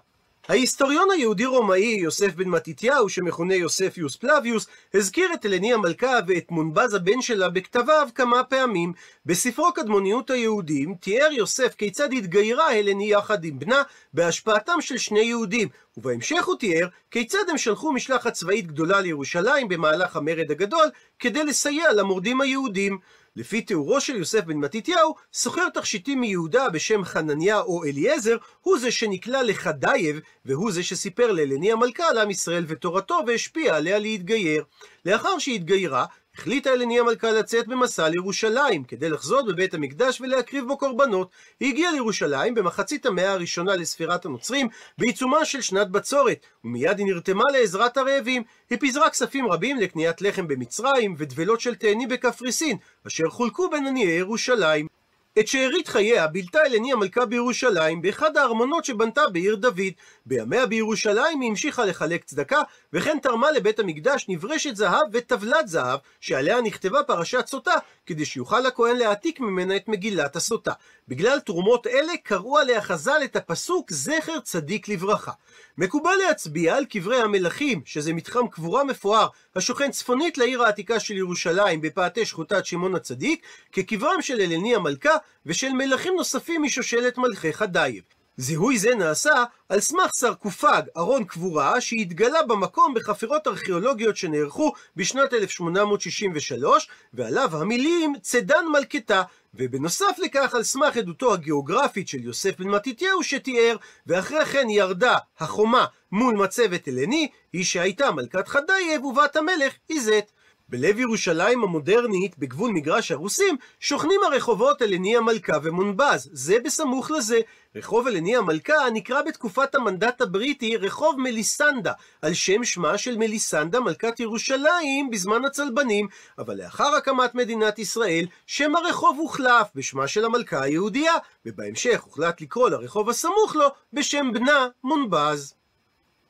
ההיסטוריון 0.48 1.08
היהודי-רומאי 1.10 1.96
יוסף 2.00 2.34
בן 2.34 2.48
מתתיהו, 2.48 3.08
שמכונה 3.08 3.54
יוספיוס 3.54 4.16
פלביוס, 4.16 4.66
הזכיר 4.94 5.34
את 5.34 5.46
אלני 5.46 5.72
המלכה 5.72 6.18
ואת 6.26 6.50
מונבז 6.50 6.94
הבן 6.94 7.22
שלה 7.22 7.48
בכתביו 7.48 8.08
כמה 8.14 8.44
פעמים. 8.44 8.92
בספרו 9.26 9.72
קדמוניות 9.72 10.30
היהודים 10.30 10.94
תיאר 10.94 11.32
יוסף 11.32 11.74
כיצד 11.74 12.12
התגיירה 12.12 12.72
הלני 12.72 13.12
יחד 13.12 13.44
עם 13.44 13.58
בנה 13.58 13.82
בהשפעתם 14.14 14.80
של 14.80 14.98
שני 14.98 15.20
יהודים, 15.20 15.68
ובהמשך 15.96 16.44
הוא 16.44 16.56
תיאר 16.56 16.88
כיצד 17.10 17.48
הם 17.48 17.58
שלחו 17.58 17.92
משלחת 17.92 18.32
צבאית 18.32 18.66
גדולה 18.66 19.00
לירושלים 19.00 19.68
במהלך 19.68 20.16
המרד 20.16 20.50
הגדול 20.50 20.90
כדי 21.18 21.44
לסייע 21.44 21.92
למורדים 21.92 22.40
היהודים. 22.40 22.98
לפי 23.36 23.62
תיאורו 23.62 24.00
של 24.00 24.16
יוסף 24.16 24.44
בן 24.44 24.56
מתתיהו, 24.56 25.14
סוחר 25.32 25.68
תכשיטים 25.68 26.20
מיהודה 26.20 26.68
בשם 26.68 27.04
חנניה 27.04 27.60
או 27.60 27.84
אליעזר, 27.84 28.36
הוא 28.60 28.78
זה 28.78 28.90
שנקלע 28.90 29.42
לחדייב, 29.42 30.20
והוא 30.44 30.72
זה 30.72 30.82
שסיפר 30.82 31.32
לאלני 31.32 31.72
המלכה 31.72 32.08
על 32.08 32.18
עם 32.18 32.30
ישראל 32.30 32.64
ותורתו, 32.68 33.20
והשפיע 33.26 33.76
עליה 33.76 33.98
להתגייר. 33.98 34.64
לאחר 35.04 35.38
שהתגיירה, 35.38 36.04
החליטה 36.34 36.72
אלני 36.72 37.00
המלכה 37.00 37.30
לצאת 37.30 37.66
במסע 37.66 38.08
לירושלים, 38.08 38.84
כדי 38.84 39.08
לחזות 39.10 39.46
בבית 39.46 39.74
המקדש 39.74 40.20
ולהקריב 40.20 40.66
בו 40.66 40.76
קורבנות. 40.76 41.30
היא 41.60 41.68
הגיעה 41.72 41.92
לירושלים 41.92 42.54
במחצית 42.54 43.06
המאה 43.06 43.32
הראשונה 43.32 43.76
לספירת 43.76 44.24
הנוצרים, 44.24 44.68
בעיצומה 44.98 45.44
של 45.44 45.60
שנת 45.60 45.90
בצורת, 45.90 46.46
ומיד 46.64 46.98
היא 46.98 47.06
נרתמה 47.06 47.44
לעזרת 47.52 47.96
הרעבים. 47.96 48.42
היא 48.70 48.78
פיזרה 48.78 49.10
כספים 49.10 49.52
רבים 49.52 49.76
לקניית 49.76 50.22
לחם 50.22 50.48
במצרים, 50.48 51.14
ודבלות 51.18 51.60
של 51.60 51.74
תאנים 51.74 52.08
בקפריסין, 52.08 52.76
אשר 53.06 53.28
חולקו 53.28 53.70
בין 53.70 53.86
עניי 53.86 54.18
ירושלים. 54.18 54.99
את 55.38 55.48
שארית 55.48 55.88
חייה 55.88 56.26
בילתה 56.26 56.58
אלני 56.66 56.92
המלכה 56.92 57.26
בירושלים 57.26 58.02
באחד 58.02 58.36
הארמונות 58.36 58.84
שבנתה 58.84 59.28
בעיר 59.32 59.56
דוד. 59.56 59.92
בימיה 60.26 60.66
בירושלים 60.66 61.40
היא 61.40 61.50
המשיכה 61.50 61.84
לחלק 61.84 62.24
צדקה, 62.24 62.62
וכן 62.92 63.18
תרמה 63.22 63.50
לבית 63.50 63.78
המקדש 63.78 64.26
נברשת 64.28 64.76
זהב 64.76 65.06
וטבלת 65.12 65.68
זהב, 65.68 65.98
שעליה 66.20 66.60
נכתבה 66.60 67.02
פרשת 67.02 67.46
סוטה, 67.46 67.74
כדי 68.06 68.24
שיוכל 68.24 68.66
הכהן 68.66 68.96
להעתיק 68.96 69.40
ממנה 69.40 69.76
את 69.76 69.88
מגילת 69.88 70.36
הסוטה. 70.36 70.72
בגלל 71.10 71.40
תרומות 71.40 71.86
אלה 71.86 72.12
קראו 72.22 72.58
עליה 72.58 72.82
חז"ל 72.82 73.20
את 73.24 73.36
הפסוק 73.36 73.92
זכר 73.92 74.40
צדיק 74.40 74.88
לברכה. 74.88 75.32
מקובל 75.78 76.14
להצביע 76.26 76.76
על 76.76 76.84
קברי 76.84 77.16
המלכים, 77.22 77.82
שזה 77.84 78.12
מתחם 78.12 78.48
קבורה 78.48 78.84
מפואר 78.84 79.28
השוכן 79.56 79.90
צפונית 79.90 80.38
לעיר 80.38 80.62
העתיקה 80.62 81.00
של 81.00 81.14
ירושלים 81.14 81.80
בפאתי 81.80 82.26
שכותת 82.26 82.66
שמעון 82.66 82.94
הצדיק, 82.94 83.46
כקברם 83.72 84.22
של 84.22 84.40
אלני 84.40 84.74
המלכה 84.74 85.16
ושל 85.46 85.72
מלכים 85.72 86.14
נוספים 86.16 86.62
משושלת 86.62 87.18
מלכי 87.18 87.52
חדייב. 87.52 88.02
זיהוי 88.36 88.78
זה 88.78 88.94
נעשה 88.94 89.44
על 89.68 89.80
סמך 89.80 90.10
סרקופג, 90.12 90.82
ארון 90.96 91.24
קבורה, 91.24 91.80
שהתגלה 91.80 92.42
במקום 92.42 92.94
בחפירות 92.94 93.46
ארכיאולוגיות 93.46 94.16
שנערכו 94.16 94.72
בשנת 94.96 95.34
1863, 95.34 96.88
ועליו 97.14 97.56
המילים 97.56 98.14
צדן 98.22 98.64
מלכתה, 98.72 99.22
ובנוסף 99.54 100.18
לכך 100.18 100.54
על 100.54 100.62
סמך 100.62 100.96
עדותו 100.96 101.32
הגיאוגרפית 101.34 102.08
של 102.08 102.24
יוסף 102.24 102.58
בן 102.58 102.68
מתתיהו 102.68 103.22
שתיאר, 103.22 103.76
ואחרי 104.06 104.44
כן 104.44 104.70
ירדה 104.70 105.16
החומה 105.38 105.86
מול 106.12 106.36
מצבת 106.36 106.88
אלני, 106.88 107.28
היא 107.52 107.64
שהייתה 107.64 108.10
מלכת 108.10 108.48
חדייב 108.48 109.04
ובת 109.04 109.36
המלך 109.36 109.74
איזת. 109.90 110.32
בלב 110.70 110.98
ירושלים 110.98 111.62
המודרנית, 111.62 112.38
בגבול 112.38 112.70
מגרש 112.70 113.12
הרוסים, 113.12 113.56
שוכנים 113.80 114.20
הרחובות 114.26 114.82
אלני 114.82 115.16
המלכה 115.16 115.58
ומונבז, 115.62 116.30
זה 116.32 116.56
בסמוך 116.64 117.10
לזה. 117.10 117.40
רחוב 117.76 118.06
אלני 118.06 118.36
המלכה 118.36 118.74
נקרא 118.92 119.22
בתקופת 119.22 119.74
המנדט 119.74 120.20
הבריטי 120.20 120.76
רחוב 120.76 121.20
מליסנדה, 121.20 121.92
על 122.22 122.34
שם 122.34 122.64
שמה 122.64 122.98
של 122.98 123.16
מליסנדה 123.16 123.80
מלכת 123.80 124.20
ירושלים 124.20 125.10
בזמן 125.10 125.44
הצלבנים, 125.44 126.08
אבל 126.38 126.62
לאחר 126.62 126.94
הקמת 126.94 127.34
מדינת 127.34 127.78
ישראל, 127.78 128.24
שם 128.46 128.76
הרחוב 128.76 129.18
הוחלף 129.18 129.68
בשמה 129.74 130.08
של 130.08 130.24
המלכה 130.24 130.62
היהודייה, 130.62 131.14
ובהמשך 131.46 132.02
הוחלט 132.02 132.40
לקרוא 132.40 132.68
לרחוב 132.68 133.10
הסמוך 133.10 133.56
לו 133.56 133.66
בשם 133.92 134.32
בנה 134.32 134.68
מונבז. 134.84 135.59